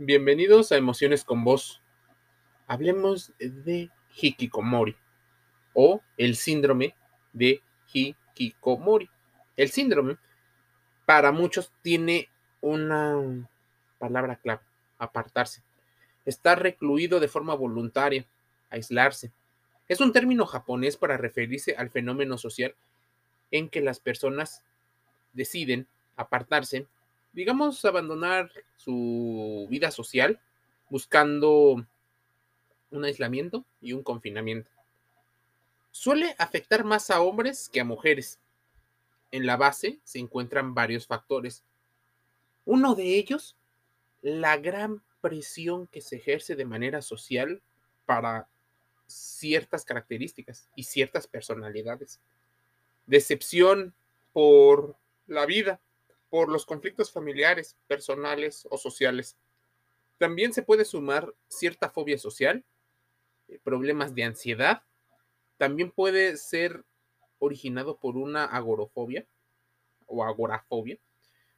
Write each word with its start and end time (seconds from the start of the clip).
Bienvenidos 0.00 0.70
a 0.70 0.76
Emociones 0.76 1.24
con 1.24 1.42
Vos. 1.42 1.82
Hablemos 2.68 3.32
de 3.40 3.90
Hikikomori 4.14 4.94
o 5.74 6.00
el 6.16 6.36
síndrome 6.36 6.94
de 7.32 7.60
Hikikomori. 7.92 9.10
El 9.56 9.70
síndrome 9.70 10.16
para 11.04 11.32
muchos 11.32 11.72
tiene 11.82 12.28
una 12.60 13.50
palabra 13.98 14.36
clave, 14.36 14.62
apartarse. 14.98 15.64
Estar 16.24 16.62
recluido 16.62 17.18
de 17.18 17.26
forma 17.26 17.56
voluntaria, 17.56 18.24
aislarse. 18.70 19.32
Es 19.88 20.00
un 20.00 20.12
término 20.12 20.46
japonés 20.46 20.96
para 20.96 21.16
referirse 21.16 21.74
al 21.76 21.90
fenómeno 21.90 22.38
social 22.38 22.76
en 23.50 23.68
que 23.68 23.80
las 23.80 23.98
personas 23.98 24.62
deciden 25.32 25.88
apartarse 26.14 26.86
digamos, 27.32 27.84
abandonar 27.84 28.50
su 28.76 29.66
vida 29.70 29.90
social 29.90 30.40
buscando 30.90 31.86
un 32.90 33.04
aislamiento 33.04 33.64
y 33.80 33.92
un 33.92 34.02
confinamiento. 34.02 34.70
Suele 35.90 36.34
afectar 36.38 36.84
más 36.84 37.10
a 37.10 37.20
hombres 37.20 37.68
que 37.68 37.80
a 37.80 37.84
mujeres. 37.84 38.38
En 39.30 39.46
la 39.46 39.56
base 39.56 39.98
se 40.04 40.18
encuentran 40.18 40.74
varios 40.74 41.06
factores. 41.06 41.64
Uno 42.64 42.94
de 42.94 43.18
ellos, 43.18 43.56
la 44.22 44.56
gran 44.56 45.02
presión 45.20 45.86
que 45.88 46.00
se 46.00 46.16
ejerce 46.16 46.56
de 46.56 46.64
manera 46.64 47.02
social 47.02 47.60
para 48.06 48.48
ciertas 49.06 49.84
características 49.84 50.68
y 50.76 50.84
ciertas 50.84 51.26
personalidades. 51.26 52.20
Decepción 53.06 53.94
por 54.32 54.96
la 55.26 55.46
vida, 55.46 55.80
por 56.30 56.48
los 56.48 56.66
conflictos 56.66 57.10
familiares, 57.10 57.76
personales 57.86 58.66
o 58.70 58.78
sociales. 58.78 59.36
También 60.18 60.52
se 60.52 60.62
puede 60.62 60.84
sumar 60.84 61.34
cierta 61.48 61.90
fobia 61.90 62.18
social, 62.18 62.64
eh, 63.48 63.58
problemas 63.62 64.14
de 64.14 64.24
ansiedad. 64.24 64.82
También 65.56 65.90
puede 65.90 66.36
ser 66.36 66.84
originado 67.38 67.98
por 67.98 68.16
una 68.16 68.44
agorofobia 68.44 69.26
o 70.06 70.24
agorafobia, 70.24 70.98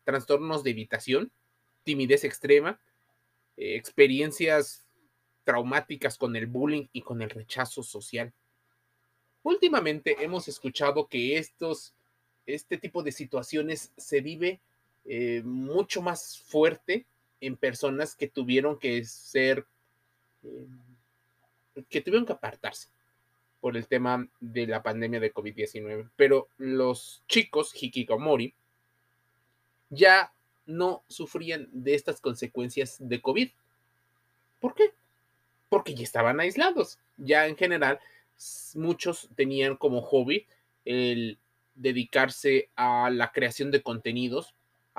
trastornos 0.04 0.62
de 0.62 0.70
evitación, 0.70 1.32
timidez 1.84 2.24
extrema, 2.24 2.80
eh, 3.56 3.76
experiencias 3.76 4.86
traumáticas 5.44 6.18
con 6.18 6.36
el 6.36 6.46
bullying 6.46 6.88
y 6.92 7.02
con 7.02 7.22
el 7.22 7.30
rechazo 7.30 7.82
social. 7.82 8.32
Últimamente 9.42 10.22
hemos 10.22 10.48
escuchado 10.48 11.08
que 11.08 11.38
estos 11.38 11.94
este 12.46 12.78
tipo 12.78 13.02
de 13.02 13.12
situaciones 13.12 13.92
se 13.96 14.20
vive 14.20 14.60
eh, 15.04 15.42
mucho 15.44 16.02
más 16.02 16.38
fuerte 16.46 17.06
en 17.40 17.56
personas 17.56 18.14
que 18.14 18.28
tuvieron 18.28 18.78
que 18.78 19.04
ser, 19.04 19.66
eh, 20.42 20.66
que 21.88 22.00
tuvieron 22.00 22.26
que 22.26 22.32
apartarse 22.32 22.88
por 23.60 23.76
el 23.76 23.86
tema 23.86 24.28
de 24.40 24.66
la 24.66 24.82
pandemia 24.82 25.20
de 25.20 25.32
COVID-19. 25.32 26.10
Pero 26.16 26.48
los 26.56 27.22
chicos, 27.28 27.72
Hikikomori, 27.74 28.54
ya 29.90 30.32
no 30.66 31.02
sufrían 31.08 31.68
de 31.72 31.94
estas 31.94 32.20
consecuencias 32.20 32.96
de 33.00 33.20
COVID. 33.20 33.50
¿Por 34.60 34.74
qué? 34.74 34.92
Porque 35.68 35.94
ya 35.94 36.04
estaban 36.04 36.40
aislados. 36.40 36.98
Ya 37.16 37.46
en 37.46 37.56
general, 37.56 38.00
muchos 38.74 39.28
tenían 39.34 39.76
como 39.76 40.00
hobby 40.02 40.46
el 40.84 41.38
dedicarse 41.74 42.70
a 42.76 43.10
la 43.10 43.32
creación 43.32 43.70
de 43.70 43.82
contenidos, 43.82 44.54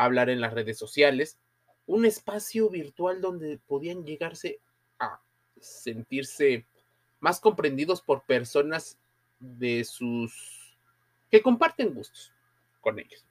hablar 0.05 0.29
en 0.29 0.41
las 0.41 0.53
redes 0.53 0.77
sociales, 0.77 1.37
un 1.85 2.05
espacio 2.05 2.69
virtual 2.69 3.21
donde 3.21 3.59
podían 3.67 4.05
llegarse 4.05 4.59
a 4.99 5.19
sentirse 5.59 6.65
más 7.19 7.39
comprendidos 7.39 8.01
por 8.01 8.23
personas 8.23 8.97
de 9.39 9.83
sus 9.83 10.75
que 11.29 11.41
comparten 11.41 11.93
gustos 11.93 12.31
con 12.81 12.99
ellos. 12.99 13.25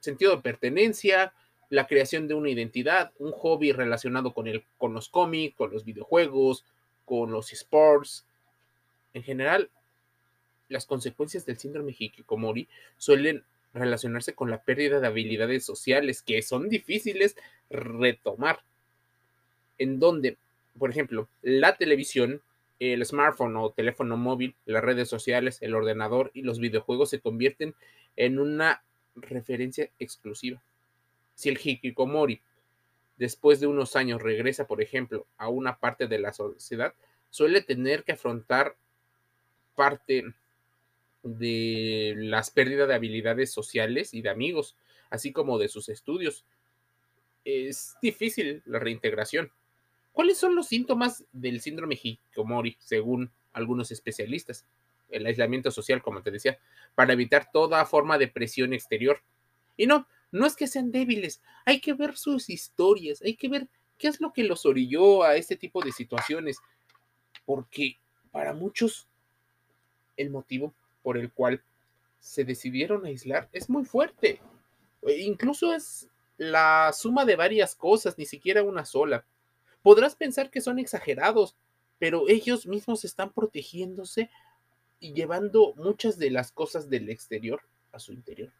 Sentido 0.00 0.36
de 0.36 0.42
pertenencia, 0.42 1.32
la 1.70 1.86
creación 1.86 2.28
de 2.28 2.34
una 2.34 2.50
identidad, 2.50 3.12
un 3.18 3.32
hobby 3.32 3.72
relacionado 3.72 4.34
con, 4.34 4.46
el, 4.46 4.64
con 4.78 4.94
los 4.94 5.08
cómics, 5.08 5.56
con 5.56 5.72
los 5.72 5.84
videojuegos, 5.84 6.64
con 7.04 7.30
los 7.30 7.52
sports. 7.52 8.26
En 9.14 9.22
general, 9.22 9.70
las 10.68 10.86
consecuencias 10.86 11.46
del 11.46 11.58
síndrome 11.58 11.94
Hikikomori 11.96 12.68
suelen 12.96 13.44
relacionarse 13.74 14.34
con 14.34 14.50
la 14.50 14.62
pérdida 14.62 15.00
de 15.00 15.06
habilidades 15.06 15.64
sociales 15.64 16.22
que 16.22 16.42
son 16.42 16.68
difíciles 16.68 17.36
retomar. 17.70 18.60
En 19.78 19.98
donde, 19.98 20.38
por 20.78 20.90
ejemplo, 20.90 21.28
la 21.42 21.76
televisión, 21.76 22.42
el 22.78 23.04
smartphone 23.04 23.56
o 23.56 23.70
teléfono 23.70 24.16
móvil, 24.16 24.54
las 24.64 24.82
redes 24.82 25.08
sociales, 25.08 25.58
el 25.60 25.74
ordenador 25.74 26.30
y 26.34 26.42
los 26.42 26.58
videojuegos 26.58 27.10
se 27.10 27.20
convierten 27.20 27.74
en 28.16 28.38
una 28.38 28.82
referencia 29.14 29.90
exclusiva. 29.98 30.62
Si 31.34 31.48
el 31.48 31.58
Hikikomori 31.62 32.40
después 33.16 33.60
de 33.60 33.66
unos 33.66 33.96
años 33.96 34.22
regresa, 34.22 34.66
por 34.66 34.82
ejemplo, 34.82 35.26
a 35.36 35.48
una 35.48 35.78
parte 35.78 36.06
de 36.06 36.18
la 36.18 36.32
sociedad, 36.32 36.94
suele 37.30 37.62
tener 37.62 38.04
que 38.04 38.12
afrontar 38.12 38.76
parte 39.74 40.24
de 41.26 42.14
las 42.16 42.50
pérdidas 42.50 42.88
de 42.88 42.94
habilidades 42.94 43.52
sociales 43.52 44.14
y 44.14 44.22
de 44.22 44.30
amigos, 44.30 44.76
así 45.10 45.32
como 45.32 45.58
de 45.58 45.68
sus 45.68 45.88
estudios. 45.88 46.44
Es 47.44 47.96
difícil 48.00 48.62
la 48.64 48.78
reintegración. 48.78 49.50
¿Cuáles 50.12 50.38
son 50.38 50.54
los 50.54 50.68
síntomas 50.68 51.24
del 51.32 51.60
síndrome 51.60 51.98
Hikikomori, 52.02 52.76
según 52.80 53.30
algunos 53.52 53.90
especialistas? 53.90 54.66
El 55.10 55.26
aislamiento 55.26 55.70
social, 55.70 56.02
como 56.02 56.22
te 56.22 56.30
decía, 56.30 56.58
para 56.94 57.12
evitar 57.12 57.50
toda 57.52 57.84
forma 57.84 58.18
de 58.18 58.28
presión 58.28 58.72
exterior. 58.72 59.20
Y 59.76 59.86
no, 59.86 60.08
no 60.32 60.46
es 60.46 60.56
que 60.56 60.66
sean 60.66 60.90
débiles, 60.90 61.42
hay 61.64 61.80
que 61.80 61.92
ver 61.92 62.16
sus 62.16 62.50
historias, 62.50 63.22
hay 63.22 63.36
que 63.36 63.48
ver 63.48 63.68
qué 63.98 64.08
es 64.08 64.20
lo 64.20 64.32
que 64.32 64.44
los 64.44 64.66
orilló 64.66 65.22
a 65.22 65.36
este 65.36 65.56
tipo 65.56 65.82
de 65.82 65.92
situaciones, 65.92 66.58
porque 67.44 67.98
para 68.30 68.52
muchos 68.52 69.08
el 70.16 70.30
motivo 70.30 70.74
por 71.06 71.18
el 71.18 71.30
cual 71.30 71.62
se 72.18 72.44
decidieron 72.44 73.06
aislar 73.06 73.48
es 73.52 73.70
muy 73.70 73.84
fuerte. 73.84 74.40
E 75.02 75.18
incluso 75.18 75.72
es 75.72 76.08
la 76.36 76.92
suma 76.92 77.24
de 77.24 77.36
varias 77.36 77.76
cosas, 77.76 78.18
ni 78.18 78.26
siquiera 78.26 78.64
una 78.64 78.84
sola. 78.84 79.24
Podrás 79.82 80.16
pensar 80.16 80.50
que 80.50 80.60
son 80.60 80.80
exagerados, 80.80 81.54
pero 82.00 82.28
ellos 82.28 82.66
mismos 82.66 83.04
están 83.04 83.32
protegiéndose 83.32 84.30
y 84.98 85.12
llevando 85.12 85.74
muchas 85.76 86.18
de 86.18 86.32
las 86.32 86.50
cosas 86.50 86.90
del 86.90 87.08
exterior 87.08 87.60
a 87.92 88.00
su 88.00 88.12
interior. 88.12 88.52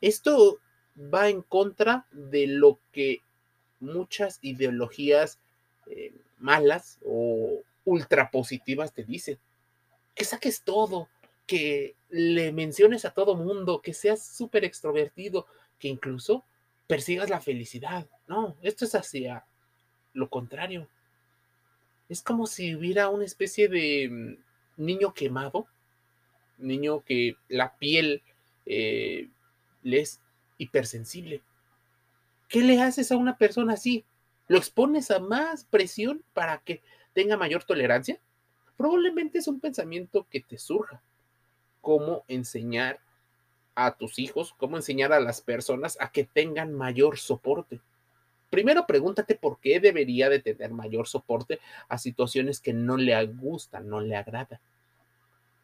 Esto 0.00 0.60
va 1.12 1.28
en 1.28 1.42
contra 1.42 2.06
de 2.12 2.46
lo 2.46 2.78
que 2.92 3.18
muchas 3.80 4.38
ideologías 4.42 5.40
eh, 5.88 6.14
malas 6.38 7.00
o 7.04 7.62
ultrapositivas 7.84 8.92
te 8.92 9.02
dicen. 9.02 9.40
Que 10.14 10.24
saques 10.24 10.62
todo, 10.62 11.08
que 11.46 11.96
le 12.08 12.52
menciones 12.52 13.04
a 13.04 13.12
todo 13.12 13.36
mundo, 13.36 13.80
que 13.80 13.94
seas 13.94 14.26
súper 14.26 14.64
extrovertido, 14.64 15.46
que 15.78 15.88
incluso 15.88 16.44
persigas 16.86 17.30
la 17.30 17.40
felicidad. 17.40 18.06
No, 18.26 18.56
esto 18.62 18.84
es 18.84 18.94
hacia 18.94 19.44
lo 20.12 20.28
contrario. 20.28 20.88
Es 22.08 22.22
como 22.22 22.46
si 22.46 22.74
hubiera 22.74 23.08
una 23.08 23.24
especie 23.24 23.68
de 23.68 24.08
mm, 24.10 24.84
niño 24.84 25.14
quemado, 25.14 25.66
niño 26.58 27.04
que 27.04 27.36
la 27.48 27.76
piel 27.76 28.22
eh, 28.64 29.28
le 29.82 30.00
es 30.00 30.20
hipersensible. 30.58 31.42
¿Qué 32.48 32.62
le 32.62 32.80
haces 32.80 33.10
a 33.10 33.16
una 33.16 33.36
persona 33.36 33.74
así? 33.74 34.04
¿Lo 34.48 34.58
expones 34.58 35.10
a 35.10 35.18
más 35.18 35.64
presión 35.64 36.22
para 36.32 36.58
que 36.58 36.82
tenga 37.12 37.36
mayor 37.36 37.64
tolerancia? 37.64 38.20
Probablemente 38.76 39.38
es 39.38 39.48
un 39.48 39.58
pensamiento 39.58 40.26
que 40.30 40.40
te 40.40 40.58
surja, 40.58 41.02
cómo 41.86 42.24
enseñar 42.26 42.98
a 43.76 43.96
tus 43.96 44.18
hijos, 44.18 44.52
cómo 44.58 44.76
enseñar 44.76 45.12
a 45.12 45.20
las 45.20 45.40
personas 45.40 45.96
a 46.00 46.10
que 46.10 46.24
tengan 46.24 46.74
mayor 46.74 47.16
soporte. 47.16 47.80
Primero 48.50 48.88
pregúntate 48.88 49.36
por 49.36 49.60
qué 49.60 49.78
debería 49.78 50.28
de 50.28 50.40
tener 50.40 50.72
mayor 50.72 51.06
soporte 51.06 51.60
a 51.86 51.96
situaciones 51.96 52.58
que 52.58 52.72
no 52.72 52.96
le 52.96 53.24
gustan, 53.26 53.88
no 53.88 54.00
le 54.00 54.16
agradan. 54.16 54.58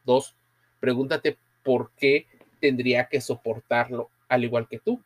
Dos, 0.05 0.37
pregúntate 0.79 1.39
por 1.65 1.91
qué 1.97 2.29
tendría 2.61 3.09
que 3.09 3.21
soportarlo 3.21 4.09
al 4.29 4.45
igual 4.45 4.69
que 4.69 4.79
tú. 4.79 5.03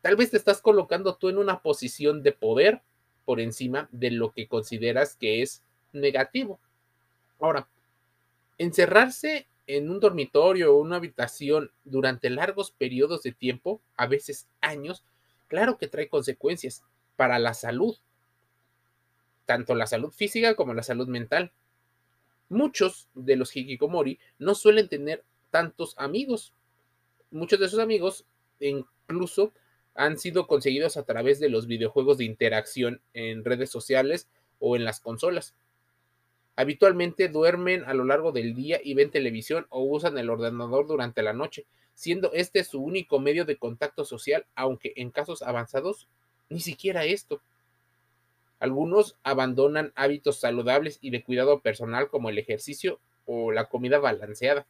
Tal 0.00 0.16
vez 0.16 0.30
te 0.30 0.38
estás 0.38 0.62
colocando 0.62 1.16
tú 1.16 1.28
en 1.28 1.36
una 1.36 1.60
posición 1.60 2.22
de 2.22 2.32
poder 2.32 2.80
por 3.26 3.40
encima 3.40 3.90
de 3.92 4.10
lo 4.10 4.32
que 4.32 4.48
consideras 4.48 5.16
que 5.16 5.42
es 5.42 5.62
negativo. 5.92 6.58
Ahora, 7.40 7.68
encerrarse 8.56 9.46
en 9.66 9.90
un 9.90 10.00
dormitorio 10.00 10.74
o 10.74 10.80
una 10.80 10.96
habitación 10.96 11.72
durante 11.84 12.30
largos 12.30 12.70
periodos 12.70 13.22
de 13.22 13.32
tiempo, 13.32 13.80
a 13.96 14.06
veces 14.06 14.48
años, 14.60 15.04
claro 15.48 15.78
que 15.78 15.88
trae 15.88 16.08
consecuencias 16.08 16.84
para 17.16 17.38
la 17.38 17.54
salud. 17.54 17.96
tanto 19.44 19.74
la 19.74 19.86
salud 19.86 20.10
física 20.10 20.56
como 20.56 20.74
la 20.74 20.82
salud 20.82 21.08
mental. 21.08 21.52
Muchos 22.48 23.08
de 23.14 23.36
los 23.36 23.56
hikikomori 23.56 24.18
no 24.38 24.54
suelen 24.54 24.88
tener 24.88 25.24
tantos 25.50 25.94
amigos. 25.98 26.52
Muchos 27.30 27.60
de 27.60 27.66
esos 27.66 27.78
amigos 27.80 28.24
incluso 28.60 29.52
han 29.94 30.18
sido 30.18 30.46
conseguidos 30.46 30.96
a 30.96 31.04
través 31.04 31.40
de 31.40 31.48
los 31.48 31.66
videojuegos 31.66 32.18
de 32.18 32.24
interacción 32.24 33.00
en 33.14 33.44
redes 33.44 33.70
sociales 33.70 34.28
o 34.58 34.76
en 34.76 34.84
las 34.84 35.00
consolas. 35.00 35.54
Habitualmente 36.56 37.28
duermen 37.28 37.84
a 37.84 37.92
lo 37.92 38.04
largo 38.04 38.32
del 38.32 38.54
día 38.54 38.80
y 38.82 38.94
ven 38.94 39.10
televisión 39.10 39.66
o 39.68 39.82
usan 39.84 40.16
el 40.16 40.30
ordenador 40.30 40.86
durante 40.86 41.22
la 41.22 41.34
noche, 41.34 41.66
siendo 41.94 42.32
este 42.32 42.64
su 42.64 42.82
único 42.82 43.18
medio 43.20 43.44
de 43.44 43.58
contacto 43.58 44.06
social, 44.06 44.46
aunque 44.54 44.94
en 44.96 45.10
casos 45.10 45.42
avanzados 45.42 46.08
ni 46.48 46.60
siquiera 46.60 47.04
esto. 47.04 47.42
Algunos 48.58 49.16
abandonan 49.22 49.92
hábitos 49.96 50.40
saludables 50.40 50.98
y 51.02 51.10
de 51.10 51.22
cuidado 51.22 51.60
personal 51.60 52.08
como 52.08 52.30
el 52.30 52.38
ejercicio 52.38 53.00
o 53.26 53.52
la 53.52 53.66
comida 53.66 53.98
balanceada. 53.98 54.66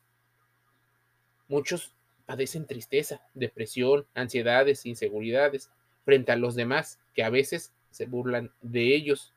Muchos 1.47 1.93
padecen 2.27 2.67
tristeza, 2.67 3.21
depresión, 3.35 4.07
ansiedades, 4.13 4.87
inseguridades 4.87 5.71
frente 6.05 6.33
a 6.33 6.37
los 6.37 6.57
demás 6.57 6.99
que 7.15 7.23
a 7.23 7.31
veces 7.31 7.73
se 7.93 8.07
burlan 8.07 8.51
de 8.61 8.97
ellos. 8.97 9.33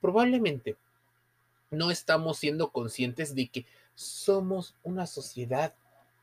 Probablemente 0.00 0.76
no 1.72 1.90
estamos 1.90 2.38
siendo 2.38 2.70
conscientes 2.70 3.34
de 3.34 3.48
que 3.48 3.66
somos 3.94 4.76
una 4.84 5.06
sociedad 5.06 5.74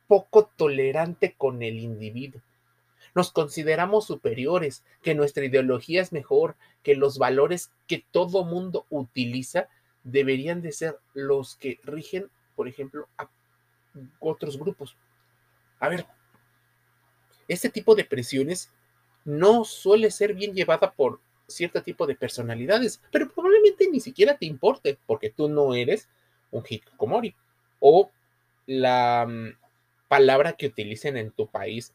poco 0.07 0.45
tolerante 0.55 1.35
con 1.37 1.61
el 1.61 1.79
individuo. 1.79 2.41
Nos 3.15 3.31
consideramos 3.31 4.05
superiores, 4.05 4.83
que 5.01 5.15
nuestra 5.15 5.43
ideología 5.43 6.01
es 6.01 6.13
mejor, 6.13 6.55
que 6.83 6.95
los 6.95 7.17
valores 7.17 7.71
que 7.87 8.05
todo 8.11 8.45
mundo 8.45 8.85
utiliza 8.89 9.67
deberían 10.03 10.61
de 10.61 10.71
ser 10.71 10.99
los 11.13 11.55
que 11.55 11.79
rigen, 11.83 12.29
por 12.55 12.67
ejemplo, 12.67 13.07
a 13.17 13.29
otros 14.19 14.57
grupos. 14.57 14.95
A 15.79 15.89
ver, 15.89 16.05
este 17.47 17.69
tipo 17.69 17.95
de 17.95 18.05
presiones 18.05 18.71
no 19.25 19.65
suele 19.65 20.11
ser 20.11 20.35
bien 20.35 20.53
llevada 20.53 20.91
por 20.91 21.19
cierto 21.49 21.83
tipo 21.83 22.07
de 22.07 22.15
personalidades, 22.15 23.01
pero 23.11 23.29
probablemente 23.29 23.89
ni 23.89 23.99
siquiera 23.99 24.37
te 24.37 24.45
importe 24.45 24.97
porque 25.05 25.29
tú 25.29 25.49
no 25.49 25.73
eres 25.73 26.07
un 26.51 26.63
hikikomori 26.67 27.35
o 27.79 28.11
la 28.65 29.25
mm, 29.27 29.57
palabra 30.07 30.53
que 30.53 30.67
utilicen 30.67 31.17
en 31.17 31.31
tu 31.31 31.47
país. 31.47 31.93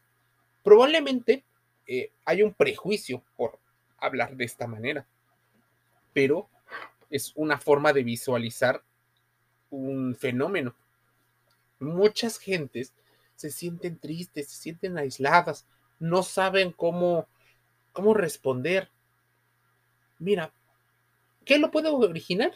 Probablemente 0.63 1.43
eh, 1.87 2.11
hay 2.25 2.43
un 2.43 2.53
prejuicio 2.53 3.23
por 3.35 3.59
hablar 3.97 4.35
de 4.35 4.45
esta 4.45 4.67
manera, 4.67 5.07
pero 6.13 6.49
es 7.09 7.31
una 7.35 7.57
forma 7.57 7.93
de 7.93 8.03
visualizar 8.03 8.83
un 9.69 10.15
fenómeno. 10.15 10.75
Muchas 11.79 12.37
gentes 12.39 12.93
se 13.35 13.51
sienten 13.51 13.99
tristes, 13.99 14.47
se 14.47 14.61
sienten 14.61 14.97
aisladas, 14.97 15.65
no 15.99 16.23
saben 16.23 16.71
cómo, 16.71 17.27
cómo 17.91 18.13
responder. 18.13 18.89
Mira, 20.19 20.53
¿qué 21.43 21.57
lo 21.59 21.71
puede 21.71 21.89
originar? 21.89 22.53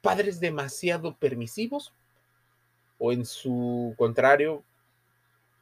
Padres 0.00 0.40
demasiado 0.40 1.16
permisivos, 1.16 1.92
o 2.98 3.12
en 3.12 3.24
su 3.24 3.94
contrario, 3.96 4.64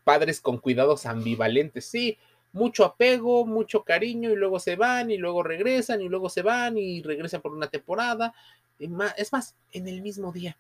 padres 0.05 0.41
con 0.41 0.59
cuidados 0.59 1.07
ambivalentes. 1.07 1.87
Sí, 1.87 2.19
mucho 2.53 2.85
apego, 2.85 3.47
mucho 3.47 3.85
cariño 3.85 4.31
y 4.31 4.37
luego 4.37 4.59
se 4.59 4.77
van 4.77 5.11
y 5.11 5.17
luego 5.17 5.43
regresan 5.43 6.03
y 6.03 6.09
luego 6.09 6.29
se 6.29 6.43
van 6.43 6.77
y 6.77 7.03
regresan 7.03 7.41
por 7.41 7.53
una 7.53 7.69
temporada. 7.69 8.35
Es 8.79 9.33
más, 9.33 9.57
en 9.73 9.89
el 9.89 10.03
mismo 10.03 10.33
día. 10.33 10.57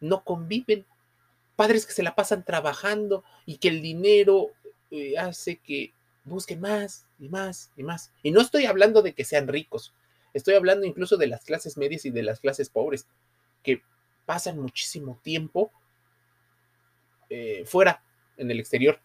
No 0.00 0.22
conviven. 0.22 0.84
Padres 1.56 1.86
que 1.86 1.92
se 1.92 2.02
la 2.02 2.14
pasan 2.14 2.44
trabajando 2.44 3.22
y 3.44 3.58
que 3.58 3.68
el 3.68 3.82
dinero 3.82 4.50
eh, 4.90 5.18
hace 5.18 5.56
que 5.56 5.92
busquen 6.30 6.60
más 6.60 7.06
y 7.18 7.28
más 7.28 7.70
y 7.76 7.82
más. 7.82 8.12
Y 8.22 8.30
no 8.30 8.40
estoy 8.40 8.64
hablando 8.64 9.02
de 9.02 9.12
que 9.12 9.24
sean 9.24 9.48
ricos. 9.48 9.92
Estoy 10.32 10.54
hablando 10.54 10.86
incluso 10.86 11.16
de 11.16 11.26
las 11.26 11.44
clases 11.44 11.76
medias 11.76 12.04
y 12.04 12.10
de 12.10 12.22
las 12.22 12.40
clases 12.40 12.70
pobres, 12.70 13.06
que 13.62 13.82
pasan 14.24 14.58
muchísimo 14.58 15.18
tiempo 15.22 15.72
eh, 17.28 17.64
fuera, 17.66 18.02
en 18.36 18.50
el 18.50 18.58
exterior. 18.58 19.00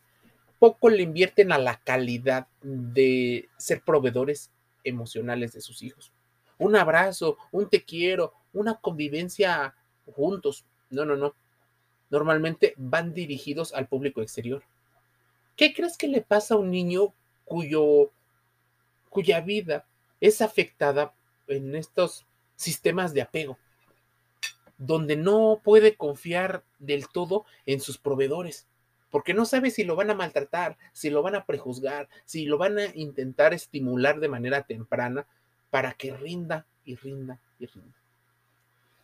Poco 0.59 0.89
le 0.89 1.03
invierten 1.03 1.51
a 1.51 1.57
la 1.57 1.79
calidad 1.81 2.47
de 2.61 3.49
ser 3.57 3.81
proveedores 3.81 4.51
emocionales 4.83 5.51
de 5.53 5.61
sus 5.61 5.83
hijos. 5.83 6.13
Un 6.57 6.75
abrazo, 6.75 7.37
un 7.51 7.69
te 7.69 7.83
quiero, 7.83 8.33
una 8.53 8.75
convivencia 8.75 9.75
juntos. 10.15 10.65
No, 10.89 11.05
no, 11.05 11.15
no. 11.15 11.35
Normalmente 12.09 12.73
van 12.77 13.13
dirigidos 13.13 13.73
al 13.73 13.87
público 13.87 14.21
exterior. 14.21 14.63
¿Qué 15.55 15.73
crees 15.73 15.97
que 15.97 16.07
le 16.07 16.21
pasa 16.21 16.55
a 16.55 16.57
un 16.57 16.71
niño 16.71 17.13
cuyo, 17.45 18.11
cuya 19.09 19.41
vida 19.41 19.85
es 20.19 20.41
afectada 20.41 21.13
en 21.47 21.75
estos 21.75 22.25
sistemas 22.55 23.13
de 23.13 23.21
apego? 23.21 23.57
donde 24.77 25.15
no 25.15 25.61
puede 25.63 25.95
confiar 25.95 26.63
del 26.79 27.07
todo 27.07 27.45
en 27.65 27.79
sus 27.79 27.97
proveedores, 27.97 28.67
porque 29.09 29.33
no 29.33 29.45
sabe 29.45 29.71
si 29.71 29.83
lo 29.83 29.95
van 29.95 30.09
a 30.09 30.15
maltratar, 30.15 30.77
si 30.91 31.09
lo 31.09 31.21
van 31.21 31.35
a 31.35 31.45
prejuzgar, 31.45 32.09
si 32.25 32.45
lo 32.45 32.57
van 32.57 32.77
a 32.77 32.85
intentar 32.95 33.53
estimular 33.53 34.19
de 34.19 34.27
manera 34.27 34.63
temprana 34.63 35.27
para 35.69 35.93
que 35.93 36.15
rinda 36.15 36.65
y 36.83 36.95
rinda 36.95 37.39
y 37.59 37.65
rinda. 37.67 37.95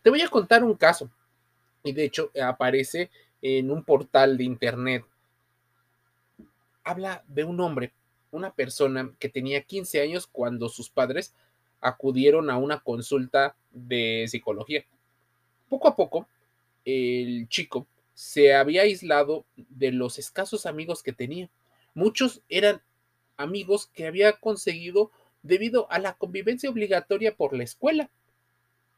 Te 0.02 0.10
voy 0.10 0.22
a 0.22 0.30
contar 0.30 0.64
un 0.64 0.76
caso, 0.76 1.10
y 1.84 1.94
de 1.94 2.06
hecho 2.06 2.32
aparece 2.44 3.10
en 3.42 3.72
un 3.72 3.84
portal 3.84 4.38
de 4.38 4.44
internet. 4.44 5.06
Habla 6.84 7.24
de 7.28 7.44
un 7.44 7.60
hombre, 7.60 7.94
una 8.32 8.54
persona 8.54 9.14
que 9.20 9.30
tenía 9.30 9.64
15 9.64 10.02
años 10.02 10.28
cuando 10.28 10.70
sus 10.70 10.90
padres 10.90 11.34
acudieron 11.80 12.50
a 12.50 12.58
una 12.58 12.80
consulta 12.80 13.56
de 13.72 14.26
psicología. 14.30 14.86
Poco 15.70 15.88
a 15.88 15.96
poco, 15.96 16.28
el 16.86 17.48
chico 17.50 17.88
se 18.14 18.54
había 18.54 18.84
aislado 18.84 19.46
de 19.56 19.92
los 19.92 20.20
escasos 20.20 20.66
amigos 20.66 21.02
que 21.04 21.14
tenía. 21.14 21.50
Muchos 21.94 22.42
eran 22.50 22.82
amigos 23.38 23.88
que 23.88 24.06
había 24.06 24.34
conseguido 24.34 25.12
debido 25.44 25.92
a 25.92 26.00
la 26.00 26.14
convivencia 26.14 26.70
obligatoria 26.70 27.36
por 27.36 27.56
la 27.56 27.64
escuela. 27.64 28.12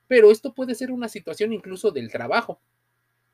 Pero 0.07 0.31
esto 0.31 0.53
puede 0.53 0.75
ser 0.75 0.91
una 0.91 1.09
situación 1.09 1.53
incluso 1.53 1.91
del 1.91 2.11
trabajo. 2.11 2.59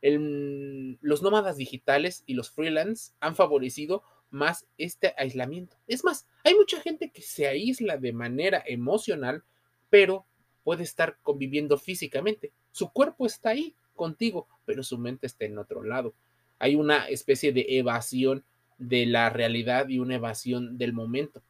los 0.01 1.21
nómadas 1.21 1.57
digitales 1.57 2.23
y 2.25 2.35
los 2.35 2.51
freelance 2.51 3.12
han 3.19 3.35
favorecido 3.35 4.03
más 4.31 4.65
este 4.77 5.13
aislamiento. 5.17 5.77
Es 5.88 6.03
más, 6.03 6.27
hay 6.43 6.55
mucha 6.55 6.79
gente 6.81 7.09
que 7.09 7.21
se 7.21 7.48
aísla 7.48 7.98
de 7.98 8.13
manera 8.13 8.63
emocional, 8.65 9.43
pero 9.89 10.25
puede 10.63 10.83
estar 10.83 11.17
conviviendo 11.24 11.77
físicamente. 11.77 12.51
Su 12.71 12.91
cuerpo 12.91 13.25
está 13.25 13.50
ahí 13.50 13.75
contigo, 13.95 14.48
pero 14.65 14.83
su 14.83 14.98
mente 14.98 15.27
está 15.27 15.45
en 15.45 15.57
otro 15.57 15.83
lado. 15.83 16.13
Hay 16.59 16.75
una 16.75 17.07
especie 17.07 17.51
de 17.51 17.65
evasión 17.69 18.43
de 18.77 19.05
la 19.05 19.29
realidad 19.29 19.89
y 19.89 20.00
una 20.00 20.15
evasión 20.15 20.77
del 20.77 20.93
momento. 20.93 21.41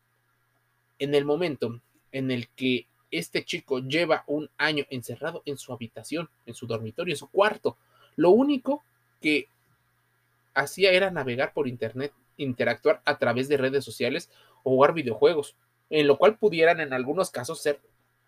En 0.98 1.15
el 1.15 1.25
momento 1.25 1.81
en 2.12 2.31
el 2.31 2.50
que 2.50 2.88
este 3.12 3.43
chico 3.43 3.79
lleva 3.79 4.24
un 4.27 4.50
año 4.57 4.86
encerrado 4.89 5.41
en 5.45 5.57
su 5.57 5.74
habitación, 5.74 6.29
en 6.45 6.53
su 6.53 6.67
dormitorio, 6.67 7.13
en 7.13 7.17
su 7.17 7.29
cuarto, 7.29 7.77
lo 8.15 8.31
único 8.31 8.83
que 9.21 9.48
hacía 10.53 10.91
era 10.91 11.12
navegar 11.12 11.53
por 11.53 11.67
internet, 11.67 12.13
interactuar 12.39 13.01
a 13.05 13.19
través 13.19 13.48
de 13.48 13.58
redes 13.58 13.86
sociales 13.86 14.31
o 14.63 14.72
jugar 14.72 14.93
videojuegos, 14.93 15.55
en 15.89 16.08
lo 16.08 16.17
cual 16.17 16.38
pudieran 16.38 16.79
en 16.79 16.93
algunos 16.93 17.29
casos 17.29 17.62
ser 17.62 17.79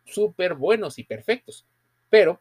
súper 0.06 0.54
buenos 0.54 1.00
y 1.00 1.04
perfectos, 1.04 1.66
pero 2.10 2.40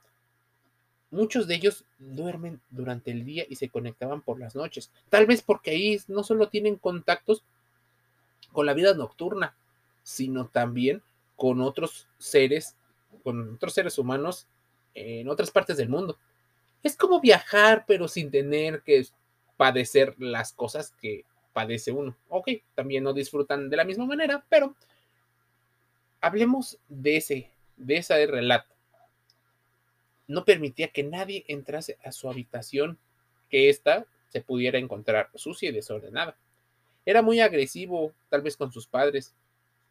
muchos 1.11 1.47
de 1.47 1.55
ellos 1.55 1.85
duermen 1.99 2.61
durante 2.71 3.11
el 3.11 3.25
día 3.25 3.45
y 3.49 3.57
se 3.57 3.69
conectaban 3.69 4.23
por 4.23 4.39
las 4.39 4.55
noches, 4.55 4.91
tal 5.09 5.27
vez 5.27 5.43
porque 5.43 5.71
ahí 5.71 6.01
no 6.09 6.23
solo 6.23 6.49
tienen 6.49 6.77
contactos 6.77 7.45
con 8.53 8.67
la 8.67 8.75
vida 8.75 8.95
nocturna, 8.95 9.57
sino 10.03 10.49
también 10.49 11.03
con 11.37 11.61
otros 11.61 12.09
seres, 12.19 12.77
con 13.23 13.55
otros 13.55 13.75
seres 13.75 13.99
humanos 13.99 14.47
en 14.95 15.29
otras 15.29 15.51
partes 15.51 15.77
del 15.77 15.89
mundo. 15.89 16.19
Es 16.83 16.97
como 16.97 17.21
viajar, 17.21 17.85
pero 17.87 18.09
sin 18.09 18.31
tener 18.31 18.83
que 18.83 19.07
padecer 19.57 20.15
las 20.19 20.53
cosas 20.53 20.93
que 21.01 21.25
padece 21.53 21.93
uno. 21.93 22.17
Ok, 22.29 22.49
también 22.75 23.05
no 23.05 23.13
disfrutan 23.13 23.69
de 23.69 23.77
la 23.77 23.85
misma 23.85 24.07
manera, 24.07 24.45
pero 24.49 24.75
hablemos 26.21 26.79
de 26.89 27.17
ese, 27.17 27.51
de 27.77 27.97
ese 27.97 28.27
relato. 28.27 28.75
No 30.27 30.45
permitía 30.45 30.89
que 30.89 31.03
nadie 31.03 31.45
entrase 31.49 31.99
a 32.05 32.13
su 32.13 32.29
habitación, 32.31 32.99
que 33.49 33.69
ésta 33.69 34.07
se 34.29 34.41
pudiera 34.41 34.79
encontrar 34.79 35.29
sucia 35.35 35.71
y 35.71 35.73
desordenada. 35.73 36.37
Era 37.05 37.23
muy 37.23 37.41
agresivo, 37.41 38.13
tal 38.29 38.43
vez 38.43 38.57
con 38.57 38.73
sus 38.73 38.87
padres. 38.87 39.35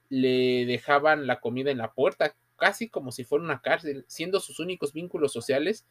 le 0.10 0.66
dejaban 0.66 1.28
la 1.28 1.40
comida 1.40 1.70
en 1.70 1.78
la 1.78 1.92
puerta, 1.92 2.36
casi 2.58 2.90
como 2.90 3.12
si 3.12 3.24
fuera 3.24 3.46
una 3.46 3.62
cárcel, 3.62 4.06
siendo 4.08 4.40
sus 4.40 4.60
únicos 4.60 4.92
vínculos 4.92 5.32
sociales 5.32 5.86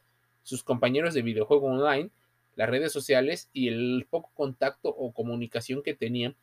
sus 0.48 0.64
compañeros 0.64 1.12
de 1.12 1.20
videojuego 1.20 1.66
online, 1.66 2.10
las 2.58 2.68
redes 2.68 2.92
sociales 2.92 3.48
y 3.52 3.68
el 3.68 4.08
poco 4.10 4.32
contacto 4.34 4.88
o 4.88 5.12
comunicación 5.12 5.80
que 5.80 5.94
tenían. 5.94 6.34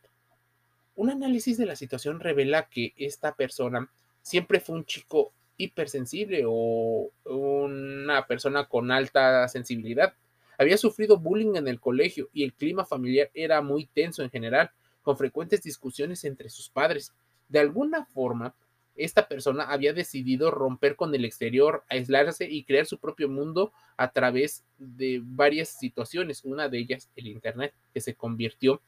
Un 0.96 1.10
análisis 1.10 1.58
de 1.58 1.66
la 1.66 1.76
situación 1.76 2.22
revela 2.22 2.70
que 2.70 2.94
esta 2.96 3.36
persona 3.36 3.92
siempre 4.22 4.62
fue 4.62 4.78
un 4.78 4.86
chico 4.86 5.34
hipersensible 5.58 6.44
o 6.48 7.12
una 7.26 8.26
persona 8.28 8.66
con 8.70 8.92
alta 8.92 9.46
sensibilidad. 9.50 10.14
Había 10.58 10.78
sufrido 10.78 11.20
bullying 11.20 11.58
en 11.58 11.68
el 11.68 11.82
colegio 11.82 12.30
y 12.32 12.46
el 12.46 12.54
clima 12.54 12.86
familiar 12.86 13.30
era 13.34 13.62
muy 13.62 13.86
tenso 13.86 14.24
en 14.24 14.30
general, 14.30 14.72
con 15.02 15.18
frecuentes 15.18 15.64
discusiones 15.64 16.24
entre 16.24 16.48
sus 16.48 16.70
padres. 16.70 17.12
De 17.50 17.60
alguna 17.60 18.06
forma, 18.06 18.56
esta 18.96 19.28
persona 19.28 19.66
había 19.66 19.94
decidido 19.94 20.52
romper 20.52 20.96
con 20.96 21.14
el 21.14 21.26
exterior, 21.26 21.84
aislarse 21.90 22.50
y 22.50 22.64
crear 22.64 22.86
su 22.86 22.98
propio 22.98 23.28
mundo 23.30 23.74
a 23.98 24.12
través 24.12 24.64
de 24.78 25.22
varias 25.24 25.70
situaciones. 25.70 26.44
Una 26.44 26.70
de 26.70 26.80
ellas, 26.80 27.10
el 27.16 27.28
Internet, 27.28 27.74
que 27.94 28.02
se 28.02 28.16
convirtió 28.16 28.82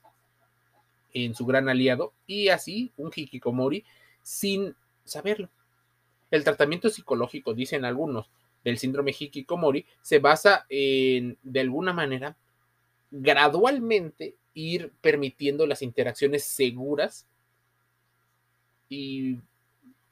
en 1.13 1.35
su 1.35 1.45
gran 1.45 1.67
aliado 1.69 2.13
y 2.25 2.49
así 2.49 2.91
un 2.97 3.11
hikikomori 3.13 3.83
sin 4.21 4.75
saberlo. 5.03 5.49
El 6.31 6.43
tratamiento 6.43 6.89
psicológico, 6.89 7.53
dicen 7.53 7.85
algunos, 7.85 8.29
del 8.63 8.77
síndrome 8.77 9.15
hikikomori 9.17 9.85
se 10.01 10.19
basa 10.19 10.65
en, 10.69 11.37
de 11.43 11.59
alguna 11.61 11.93
manera, 11.93 12.35
gradualmente 13.11 14.35
ir 14.53 14.91
permitiendo 15.01 15.65
las 15.65 15.81
interacciones 15.81 16.43
seguras 16.43 17.27
y 18.89 19.37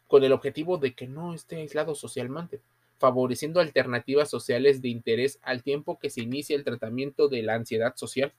con 0.07 0.23
el 0.23 0.31
objetivo 0.31 0.77
de 0.77 0.93
que 0.93 1.07
no 1.07 1.33
esté 1.33 1.57
aislado 1.57 1.95
socialmente, 1.95 2.61
favoreciendo 2.97 3.59
alternativas 3.59 4.29
sociales 4.29 4.81
de 4.81 4.89
interés 4.89 5.39
al 5.41 5.63
tiempo 5.63 5.99
que 5.99 6.09
se 6.09 6.21
inicia 6.21 6.55
el 6.55 6.63
tratamiento 6.63 7.27
de 7.27 7.43
la 7.43 7.55
ansiedad 7.55 7.95
social, 7.95 8.33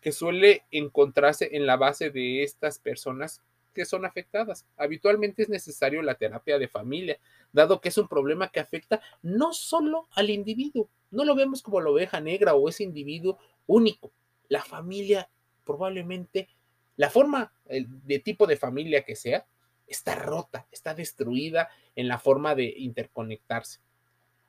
que 0.00 0.12
suele 0.12 0.64
encontrarse 0.70 1.50
en 1.52 1.66
la 1.66 1.76
base 1.76 2.10
de 2.10 2.42
estas 2.42 2.78
personas 2.78 3.40
que 3.72 3.84
son 3.84 4.04
afectadas. 4.04 4.66
Habitualmente 4.76 5.42
es 5.42 5.48
necesario 5.48 6.02
la 6.02 6.16
terapia 6.16 6.58
de 6.58 6.68
familia, 6.68 7.18
dado 7.52 7.80
que 7.80 7.88
es 7.88 7.98
un 7.98 8.08
problema 8.08 8.48
que 8.48 8.60
afecta 8.60 9.00
no 9.22 9.52
solo 9.52 10.08
al 10.12 10.30
individuo, 10.30 10.88
no 11.10 11.24
lo 11.24 11.34
vemos 11.34 11.62
como 11.62 11.80
la 11.80 11.90
oveja 11.90 12.20
negra 12.20 12.54
o 12.54 12.68
ese 12.68 12.82
individuo 12.84 13.38
único. 13.66 14.10
La 14.48 14.62
familia 14.62 15.28
probablemente, 15.64 16.48
la 16.96 17.10
forma 17.10 17.52
de 17.66 18.18
tipo 18.18 18.46
de 18.46 18.56
familia 18.56 19.04
que 19.04 19.14
sea, 19.14 19.46
está 19.86 20.14
rota, 20.14 20.66
está 20.70 20.94
destruida 20.94 21.68
en 21.96 22.08
la 22.08 22.18
forma 22.18 22.54
de 22.54 22.74
interconectarse. 22.76 23.80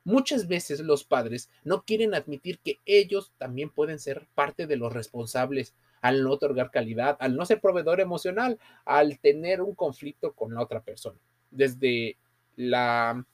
Muchas 0.04 0.48
veces 0.48 0.80
los 0.80 1.04
padres 1.04 1.48
no 1.64 1.84
quieren 1.84 2.14
admitir 2.14 2.58
que 2.58 2.80
ellos 2.84 3.32
también 3.38 3.70
pueden 3.70 3.98
ser 3.98 4.28
parte 4.34 4.66
de 4.66 4.76
los 4.76 4.92
responsables 4.92 5.74
al 6.02 6.22
no 6.22 6.32
otorgar 6.32 6.70
calidad, 6.70 7.16
al 7.20 7.36
no 7.36 7.46
ser 7.46 7.60
proveedor 7.60 8.00
emocional, 8.00 8.58
al 8.84 9.18
tener 9.18 9.62
un 9.62 9.74
conflicto 9.74 10.34
con 10.34 10.52
la 10.52 10.60
otra 10.60 10.82
persona. 10.82 11.18
Desde 11.50 12.18
la 12.56 13.24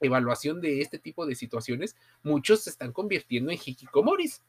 evaluación 0.00 0.60
de 0.60 0.80
este 0.80 1.00
tipo 1.00 1.26
de 1.26 1.34
situaciones, 1.34 1.96
muchos 2.22 2.62
se 2.62 2.70
están 2.70 2.92
convirtiendo 2.92 3.50
en 3.50 3.58
hikikomoris, 3.58 4.42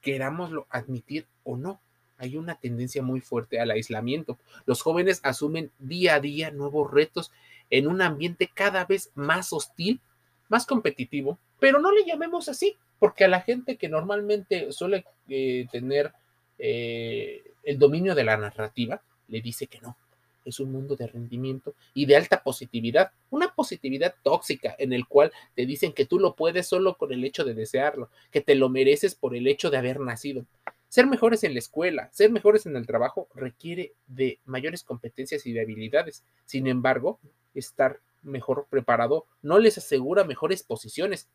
querámoslo 0.00 0.66
admitir 0.70 1.26
o 1.44 1.58
no 1.58 1.82
hay 2.18 2.36
una 2.36 2.56
tendencia 2.56 3.02
muy 3.02 3.20
fuerte 3.20 3.60
al 3.60 3.70
aislamiento. 3.70 4.38
Los 4.66 4.82
jóvenes 4.82 5.20
asumen 5.22 5.70
día 5.78 6.16
a 6.16 6.20
día 6.20 6.50
nuevos 6.50 6.90
retos 6.90 7.32
en 7.70 7.86
un 7.86 8.02
ambiente 8.02 8.50
cada 8.52 8.84
vez 8.84 9.10
más 9.14 9.52
hostil, 9.52 10.00
más 10.48 10.66
competitivo, 10.66 11.38
pero 11.58 11.78
no 11.80 11.92
le 11.92 12.04
llamemos 12.04 12.48
así, 12.48 12.76
porque 12.98 13.24
a 13.24 13.28
la 13.28 13.40
gente 13.40 13.76
que 13.76 13.88
normalmente 13.88 14.72
suele 14.72 15.04
eh, 15.28 15.66
tener 15.70 16.12
eh, 16.58 17.42
el 17.62 17.78
dominio 17.78 18.14
de 18.14 18.24
la 18.24 18.36
narrativa, 18.36 19.00
le 19.28 19.40
dice 19.40 19.66
que 19.66 19.80
no. 19.80 19.96
Es 20.44 20.60
un 20.60 20.72
mundo 20.72 20.96
de 20.96 21.06
rendimiento 21.06 21.74
y 21.92 22.06
de 22.06 22.16
alta 22.16 22.42
positividad, 22.42 23.10
una 23.30 23.54
positividad 23.54 24.14
tóxica 24.22 24.74
en 24.78 24.94
el 24.94 25.06
cual 25.06 25.30
te 25.54 25.66
dicen 25.66 25.92
que 25.92 26.06
tú 26.06 26.18
lo 26.18 26.34
puedes 26.34 26.66
solo 26.66 26.96
con 26.96 27.12
el 27.12 27.22
hecho 27.24 27.44
de 27.44 27.52
desearlo, 27.52 28.08
que 28.30 28.40
te 28.40 28.54
lo 28.54 28.70
mereces 28.70 29.14
por 29.14 29.36
el 29.36 29.46
hecho 29.46 29.68
de 29.68 29.76
haber 29.76 30.00
nacido. 30.00 30.46
Ser 30.88 31.06
mejores 31.06 31.44
en 31.44 31.52
la 31.52 31.58
escuela, 31.58 32.08
ser 32.12 32.30
mejores 32.30 32.64
en 32.66 32.76
el 32.76 32.86
trabajo 32.86 33.28
requiere 33.34 33.92
de 34.06 34.40
mayores 34.46 34.82
competencias 34.82 35.46
y 35.46 35.52
de 35.52 35.60
habilidades. 35.60 36.24
Sin 36.46 36.66
embargo, 36.66 37.20
estar 37.54 38.00
mejor 38.22 38.66
preparado 38.70 39.26
no 39.42 39.58
les 39.58 39.78
asegura 39.78 40.24
mejores 40.24 40.62
posiciones. 40.62 41.28